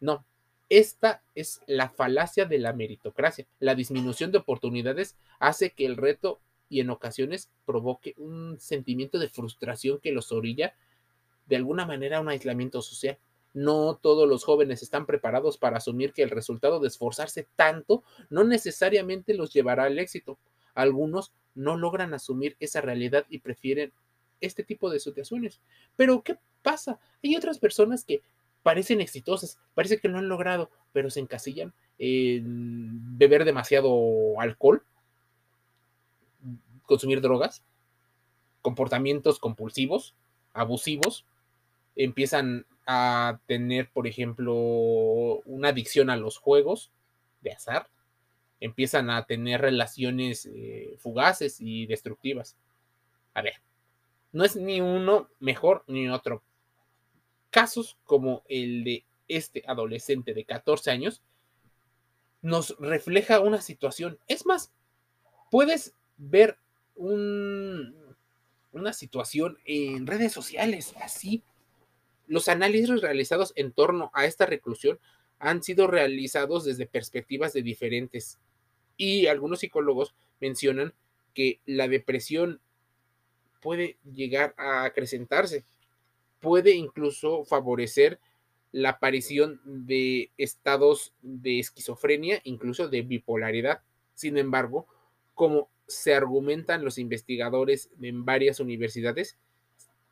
No, 0.00 0.24
esta 0.68 1.22
es 1.34 1.60
la 1.66 1.88
falacia 1.88 2.44
de 2.44 2.58
la 2.58 2.72
meritocracia. 2.72 3.46
La 3.60 3.76
disminución 3.76 4.32
de 4.32 4.38
oportunidades 4.38 5.16
hace 5.38 5.70
que 5.70 5.86
el 5.86 5.96
reto 5.96 6.40
y 6.68 6.80
en 6.80 6.90
ocasiones 6.90 7.50
provoque 7.64 8.14
un 8.16 8.58
sentimiento 8.58 9.20
de 9.20 9.28
frustración 9.28 10.00
que 10.00 10.10
los 10.10 10.32
orilla 10.32 10.74
de 11.46 11.56
alguna 11.56 11.86
manera 11.86 12.18
a 12.18 12.20
un 12.20 12.28
aislamiento 12.28 12.82
social. 12.82 13.18
No 13.56 13.98
todos 14.02 14.28
los 14.28 14.44
jóvenes 14.44 14.82
están 14.82 15.06
preparados 15.06 15.56
para 15.56 15.78
asumir 15.78 16.12
que 16.12 16.22
el 16.22 16.28
resultado 16.28 16.78
de 16.78 16.88
esforzarse 16.88 17.48
tanto 17.56 18.04
no 18.28 18.44
necesariamente 18.44 19.32
los 19.32 19.50
llevará 19.54 19.84
al 19.84 19.98
éxito. 19.98 20.38
Algunos 20.74 21.32
no 21.54 21.78
logran 21.78 22.12
asumir 22.12 22.54
esa 22.60 22.82
realidad 22.82 23.24
y 23.30 23.38
prefieren 23.38 23.94
este 24.42 24.62
tipo 24.62 24.90
de 24.90 25.00
situaciones. 25.00 25.62
Pero, 25.96 26.22
¿qué 26.22 26.36
pasa? 26.60 27.00
Hay 27.24 27.34
otras 27.34 27.58
personas 27.58 28.04
que 28.04 28.20
parecen 28.62 29.00
exitosas, 29.00 29.58
parece 29.72 30.00
que 30.00 30.08
lo 30.08 30.18
han 30.18 30.28
logrado, 30.28 30.70
pero 30.92 31.08
se 31.08 31.20
encasillan 31.20 31.72
en 31.98 33.16
beber 33.16 33.46
demasiado 33.46 34.38
alcohol, 34.38 34.84
consumir 36.82 37.22
drogas, 37.22 37.62
comportamientos 38.60 39.38
compulsivos, 39.38 40.14
abusivos, 40.52 41.24
empiezan 41.94 42.66
a 42.86 43.40
tener, 43.46 43.90
por 43.90 44.06
ejemplo, 44.06 44.54
una 45.44 45.68
adicción 45.68 46.08
a 46.08 46.16
los 46.16 46.38
juegos 46.38 46.92
de 47.40 47.52
azar, 47.52 47.88
empiezan 48.60 49.10
a 49.10 49.26
tener 49.26 49.60
relaciones 49.60 50.46
eh, 50.46 50.96
fugaces 50.98 51.60
y 51.60 51.86
destructivas. 51.86 52.56
A 53.34 53.42
ver, 53.42 53.54
no 54.32 54.44
es 54.44 54.56
ni 54.56 54.80
uno 54.80 55.28
mejor 55.40 55.84
ni 55.88 56.08
otro. 56.08 56.42
Casos 57.50 57.98
como 58.04 58.42
el 58.48 58.84
de 58.84 59.04
este 59.28 59.64
adolescente 59.66 60.34
de 60.34 60.44
14 60.44 60.90
años 60.90 61.22
nos 62.40 62.76
refleja 62.78 63.40
una 63.40 63.60
situación. 63.60 64.18
Es 64.28 64.46
más, 64.46 64.72
puedes 65.50 65.94
ver 66.16 66.58
un, 66.94 67.94
una 68.72 68.92
situación 68.92 69.58
en 69.64 70.06
redes 70.06 70.32
sociales 70.32 70.94
así 71.00 71.42
los 72.26 72.48
análisis 72.48 73.00
realizados 73.00 73.52
en 73.56 73.72
torno 73.72 74.10
a 74.14 74.26
esta 74.26 74.46
reclusión 74.46 74.98
han 75.38 75.62
sido 75.62 75.86
realizados 75.86 76.64
desde 76.64 76.86
perspectivas 76.86 77.52
de 77.52 77.62
diferentes 77.62 78.38
y 78.96 79.26
algunos 79.26 79.60
psicólogos 79.60 80.14
mencionan 80.40 80.94
que 81.34 81.60
la 81.66 81.88
depresión 81.88 82.60
puede 83.60 83.98
llegar 84.04 84.54
a 84.56 84.84
acrecentarse, 84.84 85.64
puede 86.40 86.72
incluso 86.72 87.44
favorecer 87.44 88.20
la 88.72 88.90
aparición 88.90 89.60
de 89.64 90.30
estados 90.36 91.14
de 91.22 91.58
esquizofrenia, 91.58 92.40
incluso 92.44 92.88
de 92.88 93.02
bipolaridad. 93.02 93.82
Sin 94.14 94.38
embargo, 94.38 94.86
como 95.34 95.68
se 95.86 96.14
argumentan 96.14 96.84
los 96.84 96.98
investigadores 96.98 97.90
en 98.00 98.24
varias 98.24 98.60
universidades, 98.60 99.38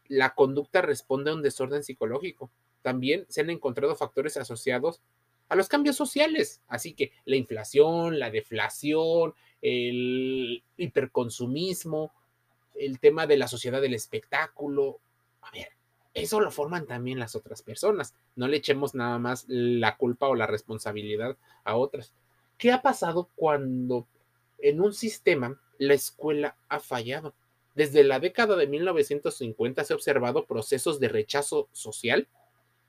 la 0.08 0.34
conducta 0.34 0.82
responde 0.82 1.30
a 1.30 1.34
un 1.34 1.42
desorden 1.42 1.82
psicológico. 1.82 2.50
También 2.82 3.26
se 3.28 3.40
han 3.40 3.50
encontrado 3.50 3.96
factores 3.96 4.36
asociados 4.36 5.00
a 5.48 5.56
los 5.56 5.68
cambios 5.68 5.96
sociales, 5.96 6.62
así 6.68 6.94
que 6.94 7.12
la 7.24 7.36
inflación, 7.36 8.18
la 8.18 8.30
deflación, 8.30 9.34
el 9.62 10.62
hiperconsumismo, 10.76 12.12
el 12.74 12.98
tema 12.98 13.26
de 13.26 13.36
la 13.36 13.48
sociedad 13.48 13.80
del 13.80 13.94
espectáculo. 13.94 15.00
A 15.42 15.50
ver, 15.50 15.68
eso 16.12 16.40
lo 16.40 16.50
forman 16.50 16.86
también 16.86 17.18
las 17.18 17.34
otras 17.34 17.62
personas. 17.62 18.14
No 18.36 18.48
le 18.48 18.58
echemos 18.58 18.94
nada 18.94 19.18
más 19.18 19.44
la 19.48 19.96
culpa 19.96 20.28
o 20.28 20.34
la 20.34 20.46
responsabilidad 20.46 21.36
a 21.64 21.76
otras. 21.76 22.14
¿Qué 22.58 22.72
ha 22.72 22.82
pasado 22.82 23.30
cuando 23.34 24.06
en 24.58 24.80
un 24.80 24.94
sistema 24.94 25.60
la 25.78 25.94
escuela 25.94 26.56
ha 26.68 26.80
fallado? 26.80 27.34
Desde 27.74 28.04
la 28.04 28.20
década 28.20 28.56
de 28.56 28.66
1950 28.66 29.84
se 29.84 29.92
ha 29.92 29.96
observado 29.96 30.46
procesos 30.46 31.00
de 31.00 31.08
rechazo 31.08 31.68
social, 31.72 32.28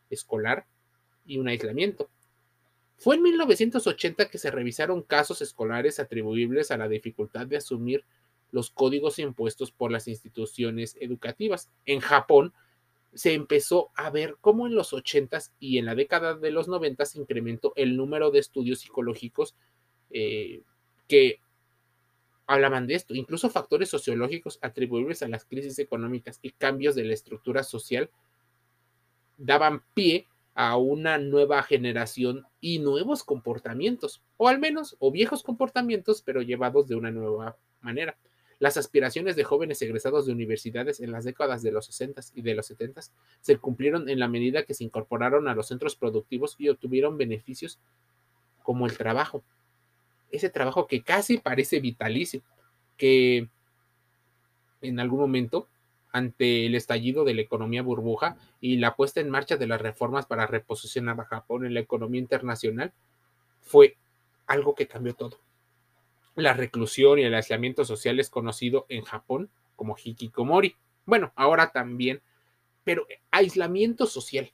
escolar 0.10 0.68
y 1.26 1.38
un 1.38 1.48
aislamiento. 1.48 2.10
Fue 2.98 3.16
en 3.16 3.24
1980 3.24 4.30
que 4.30 4.38
se 4.38 4.52
revisaron 4.52 5.02
casos 5.02 5.42
escolares 5.42 6.00
atribuibles 6.00 6.72
a 6.72 6.78
la 6.78 6.88
dificultad 6.88 7.48
de 7.48 7.58
asumir 7.58 8.06
los 8.52 8.70
códigos 8.70 9.20
impuestos 9.20 9.72
por 9.72 9.92
las 9.92 10.08
instituciones 10.08 10.96
educativas. 11.00 11.70
En 11.86 12.00
Japón 12.00 12.54
se 13.14 13.34
empezó 13.34 13.92
a 13.96 14.10
ver 14.12 14.38
cómo 14.40 14.68
en 14.68 14.76
los 14.76 14.94
80s 14.94 15.52
y 15.60 15.78
en 15.78 15.86
la 15.86 15.96
década 15.96 16.36
de 16.36 16.52
los 16.52 16.68
90 16.68 17.06
se 17.06 17.20
incrementó 17.20 17.74
el 17.76 17.98
número 17.98 18.30
de 18.30 18.40
estudios 18.40 18.80
psicológicos 18.80 19.56
eh, 20.12 20.62
que 21.08 21.40
hablaban 22.48 22.88
de 22.88 22.96
esto, 22.96 23.16
incluso 23.16 23.50
factores 23.50 23.90
sociológicos 23.90 24.60
atribuibles 24.62 25.24
a 25.24 25.28
las 25.28 25.46
crisis 25.46 25.80
económicas 25.80 26.40
y 26.42 26.52
cambios 26.52 26.96
de 26.96 27.06
la 27.06 27.14
estructura 27.14 27.64
social 27.64 28.10
daban 29.38 29.84
pie 29.94 30.28
a 30.54 30.78
una 30.78 31.18
nueva 31.18 31.62
generación 31.64 32.48
y 32.62 32.80
nuevos 32.80 33.24
comportamientos, 33.24 34.24
o 34.38 34.48
al 34.48 34.60
menos, 34.60 34.96
o 35.00 35.12
viejos 35.12 35.44
comportamientos, 35.44 36.22
pero 36.22 36.42
llevados 36.42 36.88
de 36.88 36.96
una 36.96 37.12
nueva 37.12 37.58
manera. 37.82 38.18
Las 38.60 38.78
aspiraciones 38.78 39.36
de 39.36 39.44
jóvenes 39.44 39.82
egresados 39.82 40.26
de 40.26 40.32
universidades 40.32 41.02
en 41.02 41.12
las 41.12 41.26
décadas 41.26 41.62
de 41.62 41.74
los 41.74 41.88
60 41.88 42.22
y 42.36 42.42
de 42.42 42.56
los 42.56 42.68
70 42.68 43.02
se 43.42 43.58
cumplieron 43.58 44.08
en 44.08 44.20
la 44.20 44.30
medida 44.30 44.64
que 44.64 44.74
se 44.74 44.86
incorporaron 44.86 45.50
a 45.50 45.56
los 45.56 45.68
centros 45.68 45.98
productivos 45.98 46.56
y 46.58 46.70
obtuvieron 46.70 47.18
beneficios 47.18 47.80
como 48.64 48.86
el 48.86 48.98
trabajo. 48.98 49.44
Ese 50.36 50.50
trabajo 50.50 50.86
que 50.86 51.02
casi 51.02 51.38
parece 51.38 51.80
vitalicio, 51.80 52.42
que 52.98 53.48
en 54.82 55.00
algún 55.00 55.22
momento 55.22 55.70
ante 56.12 56.66
el 56.66 56.76
estallido 56.76 57.24
de 57.24 57.34
la 57.34 57.42
economía 57.42 57.82
burbuja 57.82 58.36
y 58.60 58.78
la 58.78 58.98
puesta 58.98 59.22
en 59.22 59.30
marcha 59.30 59.56
de 59.56 59.68
las 59.68 59.80
reformas 59.80 60.26
para 60.26 60.46
reposicionar 60.46 61.20
a 61.22 61.26
Japón 61.26 61.66
en 61.66 61.74
la 61.74 61.80
economía 61.80 62.20
internacional, 62.20 62.92
fue 63.62 63.96
algo 64.46 64.76
que 64.76 64.88
cambió 64.88 65.14
todo. 65.14 65.40
La 66.36 66.54
reclusión 66.54 67.20
y 67.20 67.24
el 67.24 67.34
aislamiento 67.34 67.86
social 67.86 68.20
es 68.20 68.30
conocido 68.30 68.86
en 68.90 69.04
Japón 69.04 69.50
como 69.78 69.96
hikikomori. 70.02 70.76
Bueno, 71.06 71.32
ahora 71.38 71.72
también, 71.72 72.22
pero 72.84 73.08
aislamiento 73.32 74.06
social. 74.06 74.52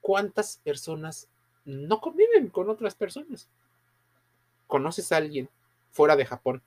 ¿Cuántas 0.00 0.60
personas 0.62 1.28
no 1.64 2.00
conviven 2.00 2.48
con 2.48 2.70
otras 2.70 2.94
personas? 2.94 3.48
¿Conoces 4.66 5.12
a 5.12 5.18
alguien 5.18 5.48
fuera 5.90 6.16
de 6.16 6.26
Japón 6.26 6.62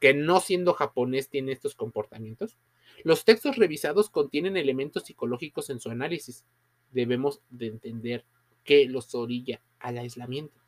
que 0.00 0.14
no 0.14 0.40
siendo 0.40 0.74
japonés 0.74 1.28
tiene 1.28 1.52
estos 1.52 1.74
comportamientos? 1.74 2.56
Los 3.04 3.24
textos 3.24 3.56
revisados 3.56 4.10
contienen 4.10 4.56
elementos 4.56 5.04
psicológicos 5.04 5.70
en 5.70 5.80
su 5.80 5.90
análisis. 5.90 6.44
Debemos 6.92 7.40
de 7.50 7.66
entender 7.66 8.24
qué 8.64 8.86
los 8.86 9.14
orilla 9.14 9.60
al 9.78 9.98
aislamiento. 9.98 10.60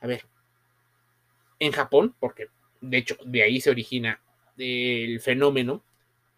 A 0.00 0.06
ver, 0.06 0.26
en 1.58 1.72
Japón, 1.72 2.14
porque 2.18 2.48
de 2.80 2.98
hecho 2.98 3.16
de 3.24 3.42
ahí 3.42 3.60
se 3.60 3.70
origina 3.70 4.20
el 4.56 5.20
fenómeno, 5.20 5.84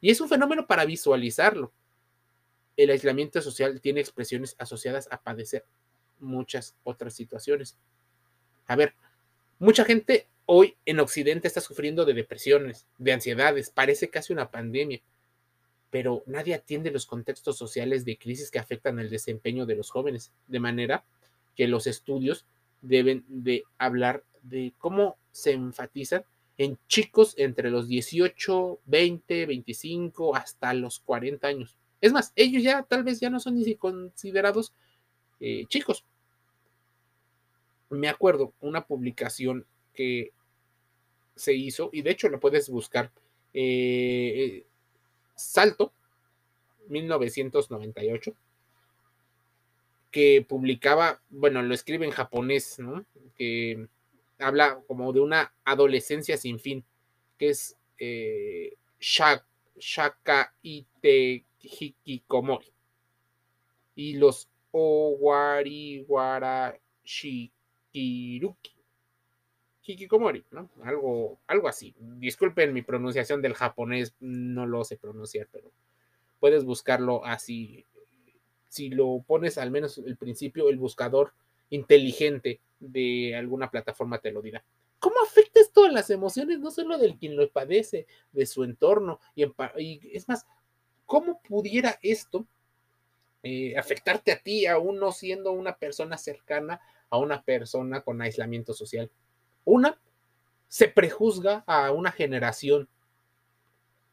y 0.01 0.11
es 0.11 0.21
un 0.21 0.29
fenómeno 0.29 0.67
para 0.67 0.85
visualizarlo. 0.85 1.73
El 2.77 2.91
aislamiento 2.91 3.43
social 3.43 3.81
tiene 3.81 4.01
expresiones 4.01 4.57
asociadas 4.59 5.09
a 5.11 5.23
padecer 5.23 5.65
muchas 6.19 6.77
otras 6.85 7.15
situaciones. 7.15 7.77
A 8.71 8.77
ver, 8.77 8.95
mucha 9.59 9.85
gente 9.85 10.27
Hoy 10.53 10.75
en 10.85 10.99
Occidente 10.99 11.47
está 11.47 11.61
sufriendo 11.61 12.05
de 12.05 12.13
depresiones, 12.13 12.85
de 12.99 13.13
ansiedades, 13.13 13.71
parece 13.71 14.11
casi 14.11 14.33
una 14.33 14.51
pandemia, 14.51 15.01
pero 15.91 16.25
nadie 16.27 16.55
atiende 16.55 16.91
los 16.91 17.07
contextos 17.07 17.57
sociales 17.57 18.05
de 18.05 18.19
crisis 18.19 18.51
que 18.51 18.59
afectan 18.59 18.99
el 18.99 19.11
desempeño 19.11 19.65
de 19.65 19.77
los 19.77 19.91
jóvenes, 19.93 20.33
de 20.49 20.59
manera 20.59 21.05
que 21.55 21.69
los 21.69 21.87
estudios 21.87 22.47
deben 22.83 23.25
de 23.29 23.63
hablar 23.79 24.25
de 24.43 24.73
cómo 24.79 25.19
se 25.31 25.53
enfatizan 25.53 26.25
en 26.59 26.77
chicos 26.89 27.35
entre 27.37 27.71
los 27.71 27.87
18, 27.87 28.81
20, 28.87 29.47
25 29.47 30.35
hasta 30.35 30.75
los 30.75 30.99
40 30.99 31.47
años. 31.47 31.77
Es 32.01 32.13
más, 32.13 32.33
ellos 32.35 32.65
ya 32.65 32.83
tal 32.83 33.05
vez 33.05 33.21
ya 33.21 33.31
no 33.31 33.39
son 33.39 33.55
ni 33.55 33.77
considerados 33.77 34.73
eh, 35.39 35.65
chicos. 35.69 36.05
Me 37.91 38.09
acuerdo 38.09 38.55
una 38.61 38.87
publicación 38.87 39.67
que 39.95 40.33
se 41.35 41.55
hizo, 41.55 41.91
y 41.93 42.03
de 42.03 42.11
hecho 42.11 42.29
lo 42.29 42.41
puedes 42.41 42.69
buscar, 42.69 43.11
eh, 43.53 44.67
Salto, 45.35 45.93
1998, 46.89 48.35
que 50.11 50.45
publicaba, 50.47 51.23
bueno, 51.31 51.63
lo 51.63 51.75
escribe 51.75 52.05
en 52.05 52.11
japonés, 52.11 52.79
¿no? 52.79 53.05
Que 53.37 53.87
habla 54.39 54.83
como 54.87 55.13
de 55.13 55.21
una 55.21 55.53
adolescencia 55.65 56.37
sin 56.37 56.59
fin, 56.59 56.85
que 57.39 57.51
es 57.51 57.77
eh, 57.99 58.77
Shaka 58.99 60.55
Ite 60.63 61.45
Hikikomori. 61.61 62.73
Y 63.95 64.15
los 64.15 64.49
Owariwara 64.73 66.79
Shikiruki. 67.93 68.77
Hikikomori, 69.83 70.45
¿no? 70.51 70.71
Algo, 70.83 71.41
algo 71.47 71.69
así. 71.69 71.95
Disculpen 71.99 72.73
mi 72.73 72.83
pronunciación 72.83 73.43
del 73.43 73.55
japonés, 73.55 74.15
no 74.21 74.67
lo 74.67 74.85
sé 74.85 74.97
pronunciar, 74.97 75.49
pero 75.51 75.73
puedes 76.39 76.65
buscarlo 76.65 77.25
así. 77.25 77.85
Si 78.69 78.91
lo 78.91 79.25
pones 79.27 79.59
al 79.59 79.71
menos 79.71 79.99
el 79.99 80.17
principio, 80.17 80.69
el 80.69 80.79
buscador 80.79 81.33
inteligente 81.71 82.61
de 82.79 83.35
alguna 83.37 83.71
plataforma 83.71 84.19
te 84.19 84.33
lo 84.33 84.43
dirá. 84.43 84.65
¿Cómo 84.99 85.17
afecta 85.25 85.61
esto 85.61 85.85
a 85.85 85.91
las 85.91 86.11
emociones, 86.11 86.61
no 86.61 86.71
solo 86.71 86.99
del 86.99 87.17
quien 87.17 87.37
lo 87.37 87.49
padece, 87.51 88.07
de 88.33 88.47
su 88.47 88.65
entorno? 88.65 89.19
Y, 89.35 89.51
es 90.15 90.29
más, 90.29 90.47
¿cómo 91.07 91.41
pudiera 91.41 91.99
esto 92.03 92.47
eh, 93.43 93.77
afectarte 93.79 94.31
a 94.31 94.39
ti, 94.39 94.67
aún 94.67 94.99
no 94.99 95.13
siendo 95.13 95.53
una 95.53 95.77
persona 95.77 96.19
cercana 96.19 96.81
a 97.11 97.19
una 97.19 97.43
persona 97.43 98.01
con 98.03 98.23
aislamiento 98.23 98.73
social? 98.73 99.11
Una, 99.65 100.01
se 100.69 100.89
prejuzga 100.89 101.65
a 101.67 101.91
una 101.91 102.13
generación. 102.13 102.89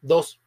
Dos, 0.02 0.42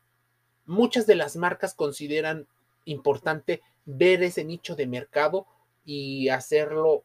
muchas 0.67 1.07
de 1.07 1.15
las 1.15 1.37
marcas 1.37 1.75
consideran 1.75 2.47
importante 2.85 3.63
ver 3.85 4.23
ese 4.23 4.45
nicho 4.45 4.77
de 4.77 4.87
mercado 4.87 5.47
y 5.85 6.29
hacerlo 6.29 7.05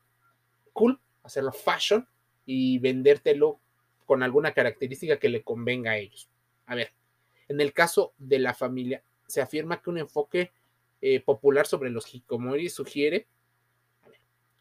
cool, 0.73 0.99
hacerlo 1.23 1.51
fashion 1.51 2.07
y 2.45 2.79
vendértelo 2.79 3.59
con 4.05 4.23
alguna 4.23 4.53
característica 4.53 5.17
que 5.17 5.29
le 5.29 5.43
convenga 5.43 5.91
a 5.91 5.97
ellos. 5.97 6.29
A 6.65 6.75
ver, 6.75 6.91
en 7.47 7.61
el 7.61 7.73
caso 7.73 8.13
de 8.17 8.39
la 8.39 8.53
familia, 8.53 9.03
se 9.27 9.41
afirma 9.41 9.81
que 9.81 9.89
un 9.89 9.97
enfoque 9.97 10.51
eh, 11.01 11.19
popular 11.19 11.67
sobre 11.67 11.89
los 11.89 12.13
hikomori 12.13 12.69
sugiere 12.69 13.27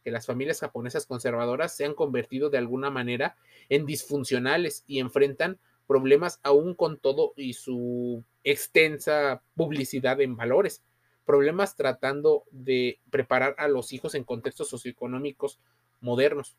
que 0.04 0.10
las 0.10 0.26
familias 0.26 0.60
japonesas 0.60 1.06
conservadoras 1.06 1.74
se 1.74 1.86
han 1.86 1.94
convertido 1.94 2.50
de 2.50 2.58
alguna 2.58 2.90
manera 2.90 3.36
en 3.70 3.86
disfuncionales 3.86 4.84
y 4.86 5.00
enfrentan 5.00 5.58
problemas 5.86 6.40
aún 6.42 6.74
con 6.74 6.98
todo 6.98 7.32
y 7.36 7.54
su 7.54 8.22
extensa 8.42 9.42
publicidad 9.56 10.20
en 10.20 10.36
valores. 10.36 10.82
Problemas 11.24 11.74
tratando 11.74 12.44
de 12.50 13.00
preparar 13.10 13.54
a 13.58 13.66
los 13.68 13.92
hijos 13.92 14.14
en 14.14 14.24
contextos 14.24 14.68
socioeconómicos 14.68 15.58
modernos. 16.00 16.56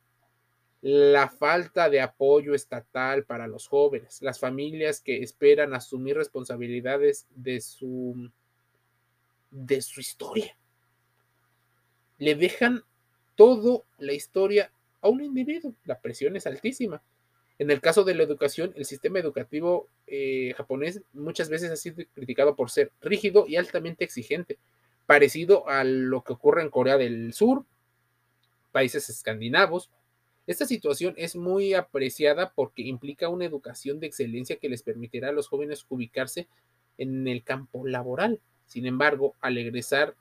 La 0.82 1.30
falta 1.30 1.90
de 1.90 2.02
apoyo 2.02 2.54
estatal 2.54 3.26
para 3.26 3.48
los 3.48 3.68
jóvenes, 3.68 4.22
las 4.22 4.40
familias 4.40 5.02
que 5.02 5.22
esperan 5.22 5.74
asumir 5.74 6.16
responsabilidades 6.16 7.28
de 7.36 7.62
su 7.62 8.32
de 9.52 9.82
su 9.82 10.02
historia. 10.02 10.58
Le 12.18 12.36
dejan 12.36 12.84
toda 13.36 13.82
la 13.98 14.14
historia 14.14 14.72
a 15.02 15.10
un 15.10 15.22
individuo. 15.22 15.74
La 15.86 16.00
presión 16.00 16.36
es 16.36 16.48
altísima. 16.48 17.02
En 17.58 17.72
el 17.72 17.80
caso 17.80 18.04
de 18.04 18.16
la 18.16 18.24
educación, 18.24 18.74
el 18.76 18.86
sistema 18.86 19.20
educativo 19.20 19.88
eh, 20.08 20.54
japonés 20.58 21.02
muchas 21.14 21.50
veces 21.50 21.72
ha 21.72 21.78
sido 21.78 22.04
criticado 22.14 22.56
por 22.56 22.70
ser 22.70 22.92
rígido 23.02 23.46
y 23.48 23.56
altamente 23.56 24.04
exigente, 24.04 24.58
parecido 25.06 25.68
a 25.70 25.84
lo 25.84 26.24
que 26.24 26.34
ocurre 26.34 26.64
en 26.64 26.70
Corea 26.70 26.98
del 26.98 27.34
Sur, 27.34 27.64
países 28.74 29.10
escandinavos. 29.10 29.90
Esta 30.48 30.66
situación 30.66 31.14
es 31.18 31.36
muy 31.36 31.74
apreciada 31.74 32.52
porque 32.54 32.82
implica 32.84 33.30
una 33.30 33.46
educación 33.46 34.00
de 34.00 34.08
excelencia 34.08 34.58
que 34.58 34.70
les 34.70 34.84
permitirá 34.84 35.30
a 35.30 35.34
los 35.34 35.48
jóvenes 35.48 35.86
ubicarse 35.88 36.48
en 36.98 37.28
el 37.28 37.44
campo 37.44 37.88
laboral. 37.88 38.42
Sin 38.66 38.86
embargo, 38.86 39.34
al 39.40 39.58
egresar 39.58 40.16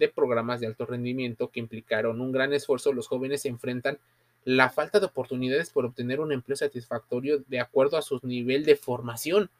de 0.00 0.08
programas 0.08 0.58
de 0.58 0.66
alto 0.66 0.84
rendimiento 0.84 1.50
que 1.50 1.60
implicaron 1.60 2.20
un 2.20 2.32
gran 2.32 2.52
esfuerzo, 2.52 2.92
los 2.92 3.06
jóvenes 3.06 3.42
se 3.42 3.48
enfrentan 3.48 3.98
la 4.42 4.70
falta 4.70 4.98
de 4.98 5.06
oportunidades 5.06 5.70
por 5.70 5.84
obtener 5.84 6.18
un 6.18 6.32
empleo 6.32 6.56
satisfactorio 6.56 7.44
de 7.46 7.60
acuerdo 7.60 7.96
a 7.96 8.02
su 8.02 8.18
nivel 8.24 8.64
de 8.64 8.74
formación. 8.74 9.50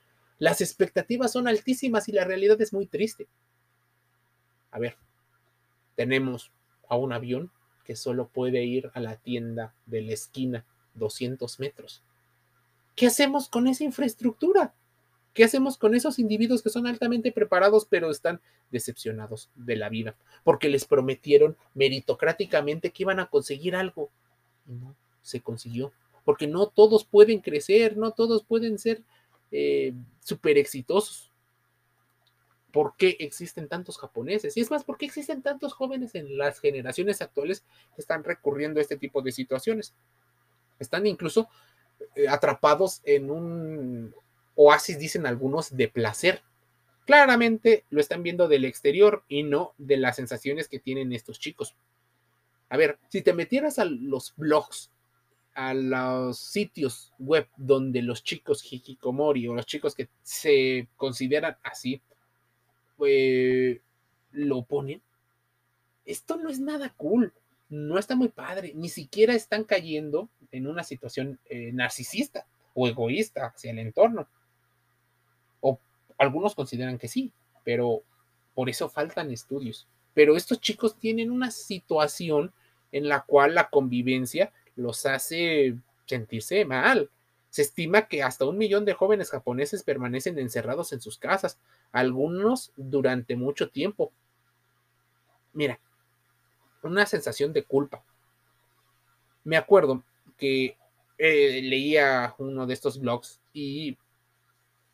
Las 0.41 0.61
expectativas 0.61 1.31
son 1.33 1.47
altísimas 1.47 2.09
y 2.09 2.13
la 2.13 2.25
realidad 2.25 2.61
es 2.61 2.73
muy 2.73 2.87
triste. 2.87 3.29
A 4.73 4.81
ver, 4.81 4.97
tenemos 5.95 6.51
a 6.89 6.97
un 6.97 7.13
avión 7.13 7.53
que 7.85 7.95
solo 7.95 8.27
puede 8.27 8.65
ir 8.65 8.91
a 8.95 9.01
la 9.01 9.15
tienda 9.15 9.75
de 9.87 10.03
la 10.03 10.13
esquina 10.13 10.65
200 10.95 11.61
metros. 11.61 12.03
¿qué 13.01 13.07
hacemos 13.07 13.49
con 13.49 13.67
esa 13.67 13.83
infraestructura? 13.83 14.75
¿Qué 15.33 15.45
hacemos 15.45 15.79
con 15.79 15.95
esos 15.95 16.19
individuos 16.19 16.63
que 16.63 16.71
son 16.71 16.87
altamente 16.87 17.31
preparados 17.31 17.87
pero 17.89 18.11
están 18.11 18.41
decepcionados 18.71 19.49
de 19.55 19.77
la 19.77 19.89
vida? 19.89 20.17
Porque 20.43 20.69
les 20.69 20.85
prometieron 20.85 21.57
meritocráticamente 21.75 22.91
que 22.91 23.05
iban 23.05 23.21
a 23.21 23.27
conseguir 23.27 23.77
algo 23.77 24.11
y 24.67 24.73
no 24.73 24.97
se 25.23 25.41
consiguió. 25.41 25.93
Porque 26.25 26.47
no 26.47 26.67
todos 26.67 27.05
pueden 27.05 27.41
crecer, 27.41 27.97
no 27.97 28.11
todos 28.11 28.45
pueden 28.45 28.79
ser 28.79 29.03
eh, 29.53 29.95
súper 30.21 30.59
exitosos. 30.59 31.31
¿Por 32.73 32.95
qué 32.97 33.17
existen 33.19 33.69
tantos 33.69 33.99
japoneses? 33.99 34.57
Y 34.57 34.61
es 34.61 34.71
más, 34.71 34.85
¿por 34.85 34.97
qué 34.97 35.07
existen 35.07 35.43
tantos 35.43 35.73
jóvenes 35.73 36.15
en 36.15 36.39
las 36.39 36.61
generaciones 36.61 37.21
actuales 37.21 37.65
que 37.95 38.01
están 38.01 38.23
recurriendo 38.23 38.79
a 38.79 38.83
este 38.83 38.97
tipo 38.97 39.23
de 39.23 39.33
situaciones? 39.33 39.95
Están 40.79 41.07
incluso 41.07 41.49
eh, 42.15 42.29
atrapados 42.29 43.01
en 43.05 43.31
un 43.31 44.15
oasis, 44.55 44.99
dicen 44.99 45.27
algunos, 45.27 45.77
de 45.77 45.89
placer. 45.89 46.43
Claramente 47.07 47.85
lo 47.91 48.01
están 48.01 48.23
viendo 48.23 48.49
del 48.49 48.65
exterior 48.65 49.25
y 49.29 49.43
no 49.43 49.75
de 49.79 49.97
las 49.97 50.17
sensaciones 50.17 50.69
que 50.69 50.79
tienen 50.79 51.13
estos 51.13 51.39
chicos. 51.41 51.75
A 52.69 52.77
ver, 52.77 52.99
si 53.09 53.23
te 53.23 53.33
metieras 53.33 53.79
a 53.79 53.85
los 53.85 54.35
blogs, 54.37 54.91
a 55.55 55.75
los 55.75 56.39
sitios 56.39 57.13
web 57.19 57.49
donde 57.57 58.03
los 58.03 58.23
chicos 58.23 58.65
hikikomori 58.71 59.49
o 59.49 59.55
los 59.55 59.67
chicos 59.67 59.95
que 59.95 60.09
se 60.23 60.89
consideran 60.97 61.57
así, 61.63 62.01
eh, 63.05 63.81
lo 64.33 64.63
ponen, 64.63 65.03
esto 66.05 66.37
no 66.37 66.49
es 66.49 66.61
nada 66.61 66.95
cool, 66.97 67.33
no 67.69 67.99
está 67.99 68.15
muy 68.15 68.29
padre, 68.29 68.73
ni 68.75 68.89
siquiera 68.89 69.35
están 69.35 69.65
cayendo 69.65 70.29
en 70.53 70.67
una 70.67 70.85
situación 70.85 71.39
eh, 71.47 71.73
narcisista 71.73 72.47
o 72.75 72.89
egoísta 72.89 73.47
hacia 73.47 73.71
el 73.71 73.79
entorno. 73.79 74.29
Algunos 76.21 76.55
consideran 76.55 76.99
que 76.99 77.09
sí, 77.09 77.33
pero 77.65 78.03
por 78.55 78.69
eso 78.69 78.91
faltan 78.91 79.31
estudios. 79.31 79.89
Pero 80.13 80.37
estos 80.37 80.61
chicos 80.61 80.99
tienen 80.99 81.31
una 81.31 81.51
situación 81.51 82.53
en 82.93 83.09
la 83.09 83.23
cual 83.23 83.55
la 83.55 83.71
convivencia 83.71 84.53
los 84.77 85.07
hace 85.07 85.79
sentirse 86.05 86.67
mal. 86.67 87.09
Se 87.49 87.63
estima 87.63 88.07
que 88.07 88.23
hasta 88.23 88.45
un 88.45 88.59
millón 88.59 88.85
de 88.85 88.93
jóvenes 88.93 89.31
japoneses 89.31 89.83
permanecen 89.83 90.39
encerrados 90.39 90.93
en 90.93 91.01
sus 91.01 91.17
casas, 91.17 91.59
algunos 91.91 92.71
durante 92.77 93.35
mucho 93.35 93.71
tiempo. 93.71 94.13
Mira, 95.55 95.81
una 96.83 97.07
sensación 97.07 97.55
de 97.55 97.65
culpa. 97.65 98.05
Me 99.43 99.57
acuerdo 99.57 100.05
que 100.37 100.77
eh, 101.17 101.63
leía 101.63 102.35
uno 102.37 102.67
de 102.67 102.75
estos 102.75 103.01
blogs 103.01 103.41
y 103.55 103.97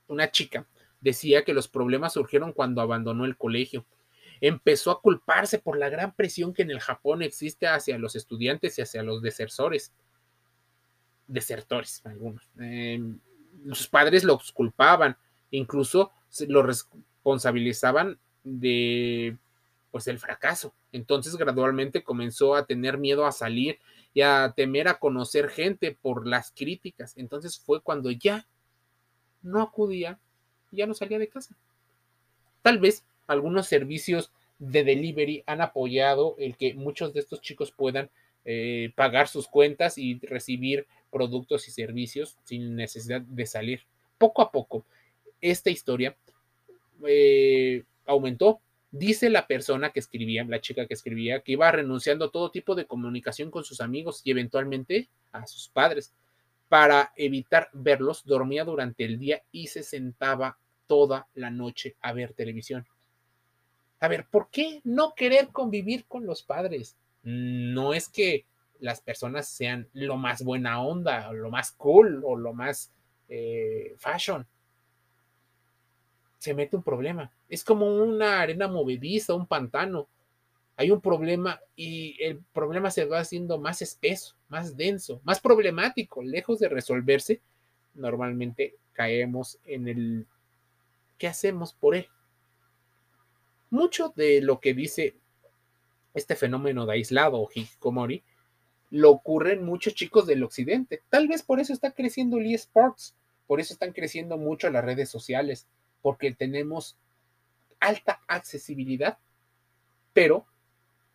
una 0.07 0.31
chica 0.31 0.65
decía 1.01 1.45
que 1.45 1.55
los 1.55 1.69
problemas 1.69 2.15
surgieron 2.15 2.53
cuando 2.53 2.81
abandonó 2.81 3.25
el 3.25 3.37
colegio. 3.37 3.87
Empezó 4.41 4.91
a 4.91 5.01
culparse 5.01 5.59
por 5.59 5.79
la 5.79 5.89
gran 5.89 6.15
presión 6.15 6.53
que 6.53 6.63
en 6.63 6.71
el 6.71 6.81
Japón 6.81 7.23
existe 7.23 7.67
hacia 7.67 7.99
los 7.99 8.17
estudiantes 8.17 8.79
y 8.79 8.83
hacia 8.83 9.03
los 9.03 9.23
desertores. 9.23 9.93
Desertores, 11.27 12.03
algunos. 12.05 12.49
Em, 12.59 13.19
sus 13.73 13.89
padres 13.89 14.25
los 14.25 14.53
culpaban, 14.53 15.17
incluso 15.51 16.13
lo 16.49 16.63
responsabilizaban 16.63 18.19
de 18.45 19.37
pues 19.91 20.09
el 20.09 20.19
fracaso. 20.19 20.75
Entonces 20.93 21.37
gradualmente 21.37 22.05
comenzó 22.05 22.55
a 22.55 22.67
tener 22.67 22.99
miedo 22.99 23.25
a 23.25 23.33
salir 23.33 23.79
y 24.13 24.21
a 24.21 24.53
temer 24.55 24.89
a 24.89 24.99
conocer 24.99 25.49
gente 25.49 25.97
por 26.01 26.27
las 26.27 26.53
críticas. 26.53 27.15
Entonces 27.17 27.59
fue 27.59 27.81
cuando 27.81 28.11
ya 28.11 28.47
no 29.43 29.63
acudía, 29.63 30.19
ya 30.71 30.87
no 30.87 30.95
salía 30.95 31.19
de 31.19 31.29
casa. 31.29 31.57
Tal 32.63 32.79
vez 32.79 33.05
algunos 33.27 33.67
servicios 33.67 34.31
de 34.59 34.85
delivery 34.85 35.45
han 35.47 35.61
apoyado 35.61 36.35
el 36.39 36.57
que 36.57 36.75
muchos 36.75 37.13
de 37.13 37.21
estos 37.21 37.41
chicos 37.41 37.73
puedan 37.73 38.11
eh, 38.45 38.93
pagar 38.95 39.29
sus 39.29 39.49
cuentas 39.49 39.99
y 39.99 40.19
recibir 40.21 40.87
productos 41.11 41.69
y 41.69 41.73
servicios 41.73 42.37
sin 42.45 42.77
necesidad 42.77 43.21
de 43.21 43.47
salir. 43.47 43.83
Poco 44.19 44.43
a 44.43 44.51
poco, 44.51 44.85
esta 45.41 45.71
historia 45.71 46.17
eh, 47.07 47.85
aumentó 48.07 48.61
Dice 48.99 49.29
la 49.29 49.47
persona 49.47 49.91
que 49.91 50.01
escribía, 50.01 50.45
la 50.45 50.61
chica 50.61 50.87
que 50.87 50.95
escribía, 50.95 51.41
que 51.41 51.53
iba 51.53 51.71
renunciando 51.71 52.25
a 52.25 52.31
todo 52.31 52.51
tipo 52.51 52.75
de 52.75 52.87
comunicación 52.87 53.51
con 53.51 53.63
sus 53.63 53.83
amigos 53.83 54.23
y 54.25 54.31
eventualmente 54.31 55.11
a 55.33 55.47
sus 55.47 55.69
padres. 55.69 56.15
Para 56.69 57.13
evitar 57.17 57.71
verlos, 57.73 58.25
dormía 58.25 58.65
durante 58.65 59.05
el 59.05 59.19
día 59.19 59.43
y 59.53 59.69
se 59.69 59.83
sentaba 59.83 60.59
toda 60.87 61.29
la 61.35 61.51
noche 61.51 61.97
a 62.01 62.13
ver 62.13 62.33
televisión. 62.33 62.87
A 64.01 64.09
ver, 64.09 64.27
¿por 64.27 64.51
qué 64.51 64.81
no 64.85 65.15
querer 65.15 65.49
convivir 65.49 66.07
con 66.07 66.27
los 66.27 66.43
padres? 66.43 66.97
No 67.23 67.95
es 67.95 68.09
que 68.09 68.45
las 68.81 69.01
personas 69.01 69.49
sean 69.49 69.89
lo 69.93 70.17
más 70.17 70.45
buena 70.45 70.83
onda, 70.83 71.33
lo 71.33 71.51
más 71.51 71.73
cool, 71.73 72.23
o 72.25 72.37
lo 72.37 72.53
más 72.53 72.93
eh, 73.29 73.95
fashion 73.99 74.47
se 76.47 76.55
mete 76.55 76.77
un 76.77 76.83
problema. 76.85 77.33
Es 77.49 77.65
como 77.65 77.87
una 77.87 78.41
arena 78.41 78.69
movediza, 78.69 79.35
un 79.35 79.47
pantano. 79.49 80.07
Hay 80.77 80.93
un 80.93 81.01
problema 81.01 81.61
y 81.75 82.23
el 82.23 82.39
problema 82.53 82.93
se 82.93 83.05
va 83.05 83.19
haciendo 83.19 83.59
más 83.59 83.83
espeso, 83.83 84.36
más 84.49 84.77
denso, 84.77 85.21
más 85.25 85.41
problemático. 85.41 86.23
Lejos 86.23 86.59
de 86.59 86.69
resolverse, 86.69 87.41
normalmente 87.95 88.75
caemos 88.93 89.59
en 89.65 89.89
el 89.89 90.27
¿qué 91.19 91.27
hacemos 91.27 91.73
por 91.73 91.95
él? 91.95 92.09
Mucho 93.71 94.13
de 94.15 94.41
lo 94.41 94.61
que 94.61 94.75
dice 94.75 95.17
este 96.15 96.37
fenómeno 96.37 96.87
de 96.87 96.95
aislado 96.95 97.39
o 97.39 97.49
hikikomori 97.53 98.23
lo 98.91 99.11
ocurren 99.11 99.65
muchos 99.65 99.95
chicos 99.95 100.27
del 100.27 100.45
occidente. 100.45 101.03
Tal 101.11 101.29
vez 101.29 101.43
por 101.43 101.61
eso 101.61 101.73
está 101.73 101.91
creciendo 101.91 102.39
el 102.39 102.47
eSports, 102.47 103.15
por 103.47 103.61
eso 103.61 103.73
están 103.73 103.93
creciendo 103.93 104.39
mucho 104.39 104.71
las 104.71 104.85
redes 104.85 105.09
sociales, 105.09 105.67
porque 106.03 106.33
tenemos 106.33 106.97
alta 107.81 108.21
accesibilidad, 108.29 109.19
pero 110.13 110.47